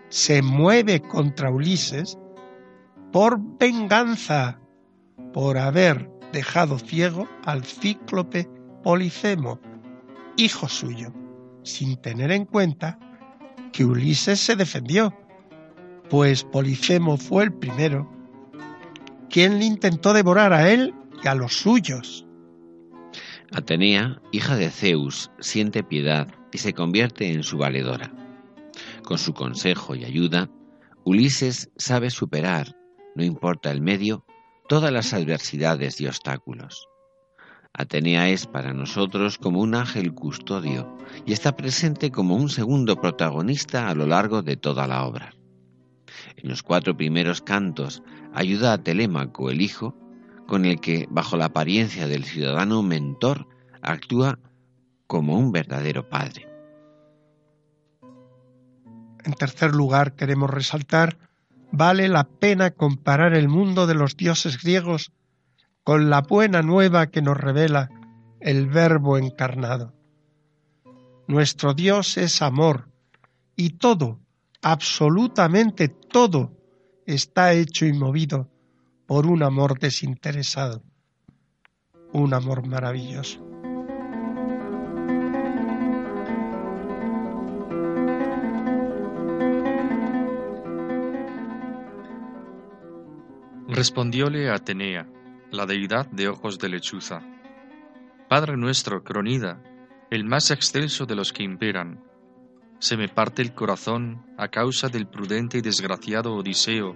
se 0.09 0.41
mueve 0.41 1.01
contra 1.01 1.49
Ulises 1.49 2.17
por 3.11 3.39
venganza 3.57 4.59
por 5.34 5.57
haber 5.57 6.09
dejado 6.31 6.79
ciego 6.79 7.27
al 7.45 7.63
cíclope 7.65 8.47
Polifemo, 8.84 9.59
hijo 10.38 10.67
suyo, 10.67 11.13
sin 11.63 11.97
tener 11.97 12.31
en 12.31 12.45
cuenta 12.45 12.99
que 13.71 13.86
Ulises 13.86 14.39
se 14.39 14.55
defendió, 14.55 15.13
pues 16.09 16.43
Polifemo 16.43 17.17
fue 17.17 17.45
el 17.45 17.53
primero 17.53 18.09
quien 19.29 19.57
le 19.57 19.65
intentó 19.65 20.13
devorar 20.13 20.53
a 20.53 20.69
él 20.69 20.93
y 21.23 21.27
a 21.27 21.34
los 21.34 21.53
suyos. 21.53 22.27
Atenea, 23.51 24.21
hija 24.31 24.55
de 24.55 24.69
Zeus, 24.69 25.31
siente 25.39 25.84
piedad 25.84 26.27
y 26.51 26.59
se 26.59 26.73
convierte 26.73 27.31
en 27.31 27.41
su 27.41 27.57
valedora. 27.57 28.11
Con 29.03 29.17
su 29.17 29.34
consejo 29.34 29.95
y 29.95 30.05
ayuda, 30.05 30.49
Ulises 31.03 31.71
sabe 31.77 32.11
superar, 32.11 32.75
no 33.15 33.23
importa 33.23 33.71
el 33.71 33.81
medio, 33.81 34.23
todas 34.74 34.91
las 34.91 35.13
adversidades 35.13 36.01
y 36.01 36.07
obstáculos. 36.07 36.89
Atenea 37.74 38.30
es 38.30 38.47
para 38.47 38.74
nosotros 38.74 39.38
como 39.38 39.61
un 39.61 39.76
ángel 39.76 40.15
custodio 40.15 40.97
y 41.28 41.34
está 41.34 41.55
presente 41.55 42.09
como 42.09 42.36
un 42.36 42.49
segundo 42.49 42.99
protagonista 42.99 43.88
a 43.88 43.93
lo 43.93 44.07
largo 44.07 44.41
de 44.41 44.57
toda 44.57 44.88
la 44.88 45.05
obra. 45.05 45.36
En 46.38 46.49
los 46.49 46.63
cuatro 46.63 46.97
primeros 46.97 47.43
cantos 47.43 48.01
ayuda 48.34 48.74
a 48.74 48.80
Telémaco, 48.80 49.51
el 49.51 49.61
hijo, 49.61 49.95
con 50.47 50.65
el 50.65 50.82
que, 50.82 51.05
bajo 51.11 51.38
la 51.38 51.45
apariencia 51.45 52.07
del 52.07 52.24
ciudadano 52.24 52.82
mentor, 52.82 53.47
actúa 53.84 54.39
como 55.05 55.38
un 55.38 55.51
verdadero 55.51 56.09
padre. 56.09 56.47
En 59.24 59.34
tercer 59.34 59.76
lugar, 59.76 60.15
queremos 60.15 60.49
resaltar 60.49 61.19
vale 61.74 62.07
la 62.07 62.26
pena 62.26 62.69
comparar 62.69 63.34
el 63.34 63.49
mundo 63.49 63.88
de 63.88 63.95
los 63.95 64.15
dioses 64.15 64.61
griegos 64.61 65.11
con 65.84 66.11
la 66.11 66.21
buena 66.21 66.61
nueva 66.61 67.07
que 67.07 67.24
nos 67.24 67.36
revela 67.36 67.89
el 68.39 68.67
Verbo 68.67 69.17
encarnado. 69.17 69.91
Nuestro 71.28 71.74
Dios 71.74 72.17
es 72.17 72.43
amor 72.43 72.89
y 73.55 73.71
todo, 73.71 74.19
absolutamente 74.61 75.88
todo, 75.88 76.55
está 77.07 77.53
hecho 77.53 77.88
y 77.88 77.93
movido 77.93 78.49
por 79.07 79.26
un 79.26 79.41
amor 79.41 79.80
desinteresado, 79.80 80.84
un 82.11 82.36
amor 82.36 82.67
maravilloso. 82.67 83.43
Respondióle 93.84 94.49
Atenea, 94.49 95.05
la 95.51 95.65
deidad 95.65 96.09
de 96.09 96.29
ojos 96.29 96.57
de 96.57 96.69
lechuza. 96.69 97.21
Padre 98.29 98.55
nuestro, 98.55 99.03
Cronida, 99.03 99.61
el 100.09 100.23
más 100.23 100.51
excelso 100.51 101.05
de 101.05 101.15
los 101.15 101.34
que 101.34 101.43
imperan, 101.43 102.01
se 102.79 102.95
me 102.95 103.09
parte 103.09 103.41
el 103.41 103.53
corazón 103.53 104.25
a 104.38 104.47
causa 104.47 104.88
del 104.88 105.05
prudente 105.05 105.57
y 105.57 105.61
desgraciado 105.61 106.34
Odiseo, 106.34 106.95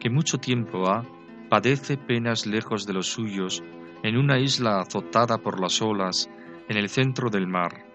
que 0.00 0.10
mucho 0.10 0.38
tiempo 0.38 0.88
ha, 0.88 1.06
padece 1.48 1.96
penas 1.96 2.46
lejos 2.46 2.84
de 2.84 2.94
los 2.94 3.06
suyos, 3.06 3.62
en 4.02 4.16
una 4.16 4.40
isla 4.40 4.80
azotada 4.80 5.38
por 5.38 5.60
las 5.60 5.80
olas, 5.80 6.28
en 6.68 6.78
el 6.78 6.88
centro 6.88 7.30
del 7.30 7.46
mar, 7.46 7.86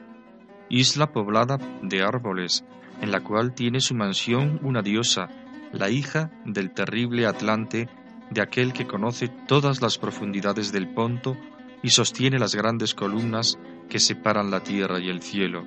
isla 0.69 1.11
poblada 1.11 1.57
de 1.81 2.01
árboles, 2.01 2.63
en 3.01 3.11
la 3.11 3.19
cual 3.19 3.53
tiene 3.53 3.81
su 3.81 3.95
mansión 3.95 4.61
una 4.63 4.81
diosa, 4.81 5.27
la 5.73 5.89
hija 5.89 6.31
del 6.45 6.71
terrible 6.71 7.25
Atlante, 7.25 7.89
de 8.29 8.41
aquel 8.41 8.73
que 8.73 8.87
conoce 8.87 9.27
todas 9.27 9.81
las 9.81 9.97
profundidades 9.97 10.71
del 10.71 10.87
Ponto 10.93 11.37
y 11.81 11.89
sostiene 11.89 12.39
las 12.39 12.55
grandes 12.55 12.93
columnas 12.95 13.57
que 13.89 13.99
separan 13.99 14.49
la 14.49 14.63
tierra 14.63 14.99
y 14.99 15.09
el 15.09 15.21
cielo. 15.21 15.65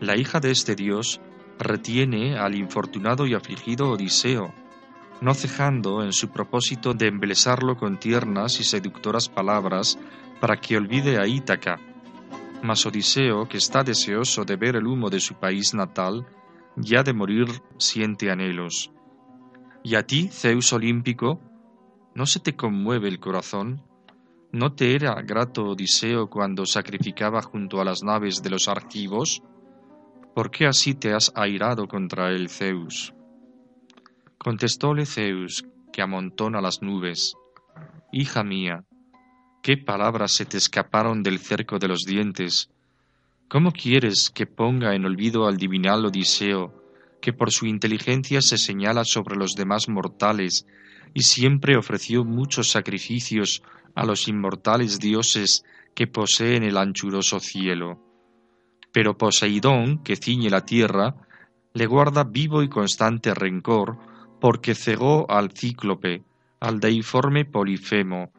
La 0.00 0.16
hija 0.16 0.40
de 0.40 0.50
este 0.50 0.74
dios 0.74 1.20
retiene 1.58 2.38
al 2.38 2.54
infortunado 2.54 3.26
y 3.26 3.34
afligido 3.34 3.90
Odiseo, 3.90 4.52
no 5.20 5.34
cejando 5.34 6.02
en 6.02 6.12
su 6.12 6.28
propósito 6.28 6.92
de 6.92 7.06
embelesarlo 7.08 7.76
con 7.76 7.98
tiernas 7.98 8.60
y 8.60 8.64
seductoras 8.64 9.28
palabras 9.28 9.98
para 10.40 10.56
que 10.56 10.76
olvide 10.76 11.18
a 11.18 11.26
Ítaca. 11.26 11.78
Mas 12.62 12.84
Odiseo, 12.84 13.48
que 13.48 13.56
está 13.56 13.82
deseoso 13.82 14.44
de 14.44 14.56
ver 14.56 14.76
el 14.76 14.86
humo 14.86 15.08
de 15.08 15.20
su 15.20 15.34
país 15.34 15.72
natal, 15.72 16.26
ya 16.76 17.02
de 17.02 17.14
morir 17.14 17.46
siente 17.78 18.30
anhelos. 18.30 18.90
¿Y 19.86 19.94
a 19.94 20.02
ti, 20.02 20.30
Zeus 20.32 20.72
olímpico, 20.72 21.40
no 22.16 22.26
se 22.26 22.40
te 22.40 22.56
conmueve 22.56 23.06
el 23.06 23.20
corazón? 23.20 23.84
¿No 24.50 24.74
te 24.74 24.96
era 24.96 25.14
grato 25.22 25.62
Odiseo 25.62 26.28
cuando 26.28 26.66
sacrificaba 26.66 27.40
junto 27.40 27.80
a 27.80 27.84
las 27.84 28.02
naves 28.02 28.42
de 28.42 28.50
los 28.50 28.66
argivos? 28.66 29.44
¿Por 30.34 30.50
qué 30.50 30.66
así 30.66 30.94
te 30.94 31.12
has 31.12 31.30
airado 31.36 31.86
contra 31.86 32.32
él, 32.32 32.48
Zeus? 32.48 33.14
Contestóle 34.38 35.06
Zeus, 35.06 35.64
que 35.92 36.02
amontona 36.02 36.60
las 36.60 36.82
nubes. 36.82 37.36
Hija 38.10 38.42
mía, 38.42 38.82
¿qué 39.62 39.76
palabras 39.76 40.32
se 40.32 40.46
te 40.46 40.56
escaparon 40.56 41.22
del 41.22 41.38
cerco 41.38 41.78
de 41.78 41.86
los 41.86 42.00
dientes? 42.00 42.70
¿Cómo 43.48 43.70
quieres 43.70 44.32
que 44.34 44.46
ponga 44.46 44.96
en 44.96 45.04
olvido 45.04 45.46
al 45.46 45.56
divinal 45.58 46.06
Odiseo, 46.06 46.85
que 47.20 47.32
por 47.32 47.50
su 47.50 47.66
inteligencia 47.66 48.40
se 48.40 48.58
señala 48.58 49.04
sobre 49.04 49.36
los 49.36 49.54
demás 49.54 49.88
mortales 49.88 50.66
y 51.14 51.22
siempre 51.22 51.76
ofreció 51.76 52.24
muchos 52.24 52.70
sacrificios 52.70 53.62
a 53.94 54.04
los 54.04 54.28
inmortales 54.28 54.98
dioses 54.98 55.64
que 55.94 56.06
poseen 56.06 56.62
el 56.62 56.76
anchuroso 56.76 57.40
cielo? 57.40 57.98
Pero 58.92 59.16
Poseidón, 59.16 60.02
que 60.02 60.16
ciñe 60.16 60.50
la 60.50 60.64
tierra, 60.64 61.14
le 61.72 61.86
guarda 61.86 62.24
vivo 62.24 62.62
y 62.62 62.68
constante 62.68 63.34
rencor, 63.34 63.98
porque 64.40 64.74
cegó 64.74 65.30
al 65.30 65.50
cíclope, 65.52 66.24
al 66.60 66.80
deiforme 66.80 67.44
Polifemo, 67.44 68.32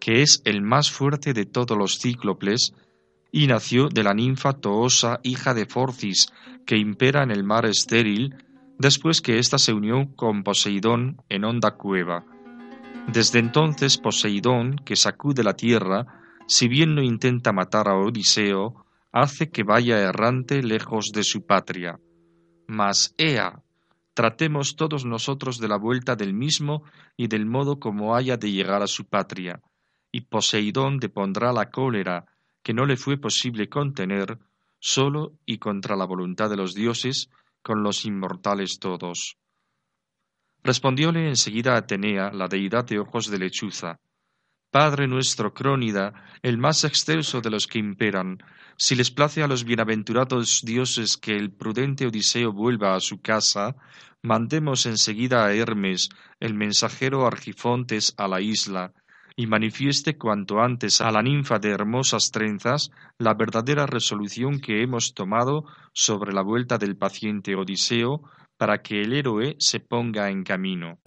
que 0.00 0.22
es 0.22 0.42
el 0.44 0.62
más 0.62 0.90
fuerte 0.90 1.32
de 1.32 1.46
todos 1.46 1.76
los 1.76 1.98
cícloples, 1.98 2.72
y 3.34 3.48
nació 3.48 3.88
de 3.88 4.04
la 4.04 4.14
ninfa 4.14 4.52
Toosa, 4.52 5.18
hija 5.24 5.54
de 5.54 5.66
Forcis, 5.66 6.28
que 6.64 6.76
impera 6.76 7.24
en 7.24 7.32
el 7.32 7.42
mar 7.42 7.66
estéril, 7.66 8.36
después 8.78 9.20
que 9.20 9.40
ésta 9.40 9.58
se 9.58 9.72
unió 9.72 10.14
con 10.14 10.44
Poseidón 10.44 11.20
en 11.28 11.44
honda 11.44 11.72
cueva. 11.72 12.24
Desde 13.12 13.40
entonces 13.40 13.98
Poseidón, 13.98 14.76
que 14.76 14.94
sacude 14.94 15.42
la 15.42 15.54
tierra, 15.54 16.06
si 16.46 16.68
bien 16.68 16.94
no 16.94 17.02
intenta 17.02 17.52
matar 17.52 17.88
a 17.88 17.96
Odiseo, 17.96 18.86
hace 19.10 19.50
que 19.50 19.64
vaya 19.64 19.98
errante 19.98 20.62
lejos 20.62 21.10
de 21.12 21.24
su 21.24 21.44
patria. 21.44 21.98
Mas 22.68 23.16
Ea, 23.18 23.64
tratemos 24.14 24.76
todos 24.76 25.04
nosotros 25.04 25.58
de 25.58 25.66
la 25.66 25.76
vuelta 25.76 26.14
del 26.14 26.34
mismo 26.34 26.84
y 27.16 27.26
del 27.26 27.46
modo 27.46 27.80
como 27.80 28.14
haya 28.14 28.36
de 28.36 28.52
llegar 28.52 28.80
a 28.80 28.86
su 28.86 29.06
patria, 29.06 29.60
y 30.12 30.20
Poseidón 30.20 30.98
depondrá 31.00 31.52
la 31.52 31.72
cólera, 31.72 32.26
que 32.64 32.74
no 32.74 32.86
le 32.86 32.96
fue 32.96 33.18
posible 33.18 33.68
contener, 33.68 34.38
solo 34.80 35.38
y 35.46 35.58
contra 35.58 35.94
la 35.94 36.06
voluntad 36.06 36.50
de 36.50 36.56
los 36.56 36.74
dioses, 36.74 37.30
con 37.62 37.84
los 37.84 38.04
inmortales 38.04 38.78
todos. 38.80 39.36
Respondióle 40.64 41.28
enseguida 41.28 41.76
Atenea, 41.76 42.32
la 42.32 42.48
deidad 42.48 42.84
de 42.86 42.98
ojos 42.98 43.30
de 43.30 43.38
lechuza, 43.38 44.00
Padre 44.70 45.06
nuestro 45.06 45.54
Crónida, 45.54 46.12
el 46.42 46.58
más 46.58 46.82
excelso 46.82 47.40
de 47.40 47.50
los 47.50 47.68
que 47.68 47.78
imperan, 47.78 48.38
si 48.76 48.96
les 48.96 49.12
place 49.12 49.42
a 49.42 49.46
los 49.46 49.62
bienaventurados 49.62 50.62
dioses 50.64 51.16
que 51.16 51.36
el 51.36 51.52
prudente 51.52 52.08
Odiseo 52.08 52.52
vuelva 52.52 52.96
a 52.96 53.00
su 53.00 53.20
casa, 53.20 53.76
mandemos 54.22 54.86
enseguida 54.86 55.44
a 55.44 55.54
Hermes, 55.54 56.08
el 56.40 56.54
mensajero 56.54 57.24
Argifontes, 57.24 58.14
a 58.16 58.26
la 58.26 58.40
isla, 58.40 58.92
y 59.36 59.46
manifieste 59.46 60.16
cuanto 60.16 60.60
antes 60.60 61.00
a 61.00 61.10
la 61.10 61.22
ninfa 61.22 61.58
de 61.58 61.70
hermosas 61.70 62.30
trenzas 62.30 62.90
la 63.18 63.34
verdadera 63.34 63.86
resolución 63.86 64.60
que 64.60 64.82
hemos 64.82 65.14
tomado 65.14 65.64
sobre 65.92 66.32
la 66.32 66.42
vuelta 66.42 66.78
del 66.78 66.96
paciente 66.96 67.56
Odiseo, 67.56 68.22
para 68.56 68.82
que 68.82 69.00
el 69.00 69.12
héroe 69.12 69.56
se 69.58 69.80
ponga 69.80 70.30
en 70.30 70.44
camino. 70.44 70.98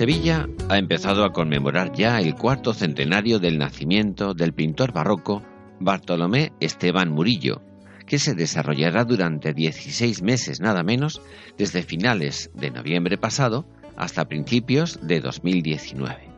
Sevilla 0.00 0.48
ha 0.70 0.78
empezado 0.78 1.26
a 1.26 1.32
conmemorar 1.34 1.92
ya 1.92 2.20
el 2.20 2.34
cuarto 2.34 2.72
centenario 2.72 3.38
del 3.38 3.58
nacimiento 3.58 4.32
del 4.32 4.54
pintor 4.54 4.94
barroco 4.94 5.42
Bartolomé 5.78 6.54
Esteban 6.58 7.10
Murillo, 7.12 7.60
que 8.06 8.18
se 8.18 8.34
desarrollará 8.34 9.04
durante 9.04 9.52
16 9.52 10.22
meses 10.22 10.58
nada 10.58 10.82
menos, 10.82 11.20
desde 11.58 11.82
finales 11.82 12.50
de 12.54 12.70
noviembre 12.70 13.18
pasado 13.18 13.66
hasta 13.94 14.24
principios 14.24 15.06
de 15.06 15.20
2019. 15.20 16.30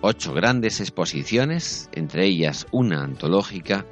Ocho 0.00 0.34
grandes 0.34 0.80
exposiciones, 0.80 1.88
entre 1.92 2.26
ellas 2.26 2.66
una 2.72 3.04
antológica, 3.04 3.86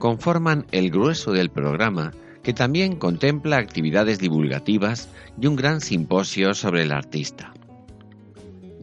conforman 0.00 0.66
el 0.72 0.90
grueso 0.90 1.30
del 1.30 1.50
programa 1.50 2.10
que 2.42 2.52
también 2.52 2.96
contempla 2.96 3.58
actividades 3.58 4.18
divulgativas 4.18 5.08
y 5.40 5.46
un 5.46 5.54
gran 5.54 5.80
simposio 5.80 6.52
sobre 6.54 6.82
el 6.82 6.90
artista 6.90 7.54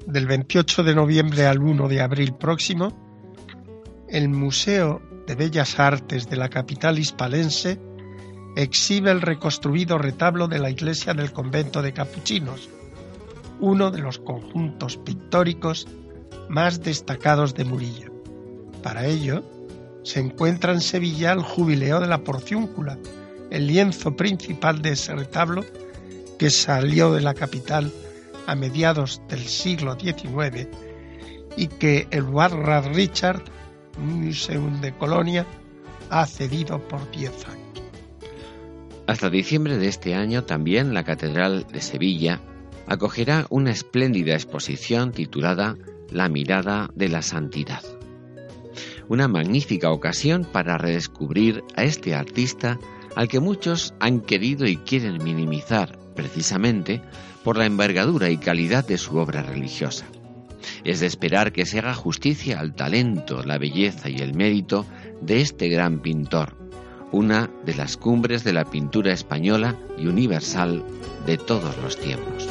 del 0.08 0.26
28 0.26 0.84
de 0.84 0.95
noviembre 0.95 1.47
al 1.47 1.60
1 1.62 1.89
de 1.89 1.99
abril 1.99 2.34
próximo, 2.34 2.93
el 4.08 4.30
Museo 4.30 5.01
de 5.28 5.36
Bellas 5.36 5.78
Artes 5.82 6.30
de 6.30 6.38
la 6.38 6.49
capital 6.49 6.97
hispalense 6.97 7.78
exhibe 8.55 9.12
el 9.12 9.22
reconstruido 9.22 9.97
retablo 9.97 10.47
de 10.47 10.60
la 10.60 10.70
iglesia 10.70 11.14
del 11.14 11.34
convento 11.34 11.82
de 11.82 11.91
capuchinos, 11.91 12.70
uno 13.60 13.91
de 13.91 13.99
los 13.99 14.18
conjuntos 14.20 14.95
pictóricos 14.95 15.88
más 16.47 16.82
destacados 16.82 17.53
de 17.53 17.66
Murillo. 17.66 18.14
Para 18.82 19.05
ello, 19.05 19.43
se 20.03 20.22
encuentra 20.22 20.72
en 20.72 20.80
Sevilla 20.80 21.34
el 21.34 21.41
jubileo 21.41 21.99
de 21.99 22.08
la 22.08 22.24
porciúncula, 22.24 22.97
el 23.51 23.68
lienzo 23.68 24.16
principal 24.16 24.82
de 24.82 24.91
ese 24.91 25.14
retablo 25.14 25.66
que 26.39 26.49
salió 26.49 27.14
de 27.14 27.22
la 27.22 27.34
capital 27.34 27.91
a 28.48 28.56
mediados 28.56 29.22
del 29.30 29.41
siglo 29.41 29.95
XIX 30.00 30.68
y 31.56 31.68
que 31.68 32.08
el 32.12 32.24
Warrad 32.24 32.93
Richard 32.93 33.43
Museum 34.00 34.82
de 34.82 34.93
Colonia 34.93 35.45
ha 36.10 36.26
cedido 36.26 36.80
por 36.88 37.12
10 37.12 37.48
años. 37.48 37.68
Hasta 39.06 39.30
diciembre 39.30 39.78
de 39.78 39.88
este 39.88 40.16
año 40.16 40.43
también 40.43 40.93
la 40.93 41.04
Catedral 41.04 41.66
de 41.72 41.82
Sevilla 41.82 42.41
acogerá 42.88 43.45
una 43.50 43.72
espléndida 43.72 44.34
exposición 44.34 45.12
titulada 45.12 45.78
La 46.10 46.30
mirada 46.30 46.89
de 46.95 47.10
la 47.10 47.22
santidad. 47.22 47.84
Una 49.10 49.28
magnífica 49.28 49.91
ocasión 49.91 50.45
para 50.45 50.78
redescubrir 50.78 51.64
a 51.76 51.84
este 51.84 52.16
artista 52.16 52.80
al 53.16 53.28
que 53.28 53.39
muchos 53.39 53.93
han 54.00 54.20
querido 54.20 54.68
y 54.68 54.78
quieren 54.78 55.24
minimizar 55.24 55.98
precisamente 56.16 57.02
por 57.48 57.56
la 57.56 57.66
envergadura 57.66 58.30
y 58.30 58.36
calidad 58.36 58.86
de 58.86 58.98
su 58.98 59.16
obra 59.16 59.41
religiosa. 59.41 60.06
Es 60.84 61.00
de 61.00 61.08
esperar 61.08 61.54
que 61.54 61.66
se 61.66 61.80
haga 61.80 61.93
justicia 61.93 62.60
al 62.60 62.76
talento, 62.76 63.41
la 63.41 63.58
belleza 63.58 64.10
y 64.10 64.18
el 64.18 64.34
mérito 64.34 64.86
de 65.22 65.39
este 65.39 65.70
gran 65.70 66.00
pintor, 66.00 66.58
una 67.14 67.50
de 67.66 67.74
las 67.74 67.95
cumbres 67.95 68.43
de 68.43 68.52
la 68.52 68.66
pintura 68.66 69.14
española 69.14 69.78
y 69.98 70.08
universal 70.08 70.84
de 71.26 71.38
todos 71.38 71.78
los 71.78 71.98
tiempos. 71.98 72.50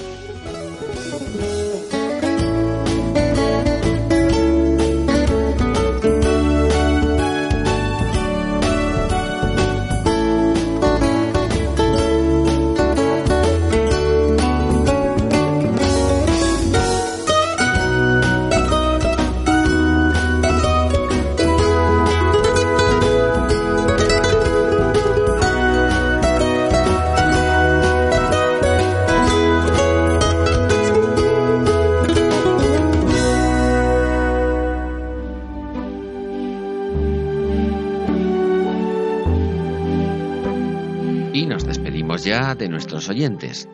Nuestros 42.76 43.08
oyentes. 43.08 43.68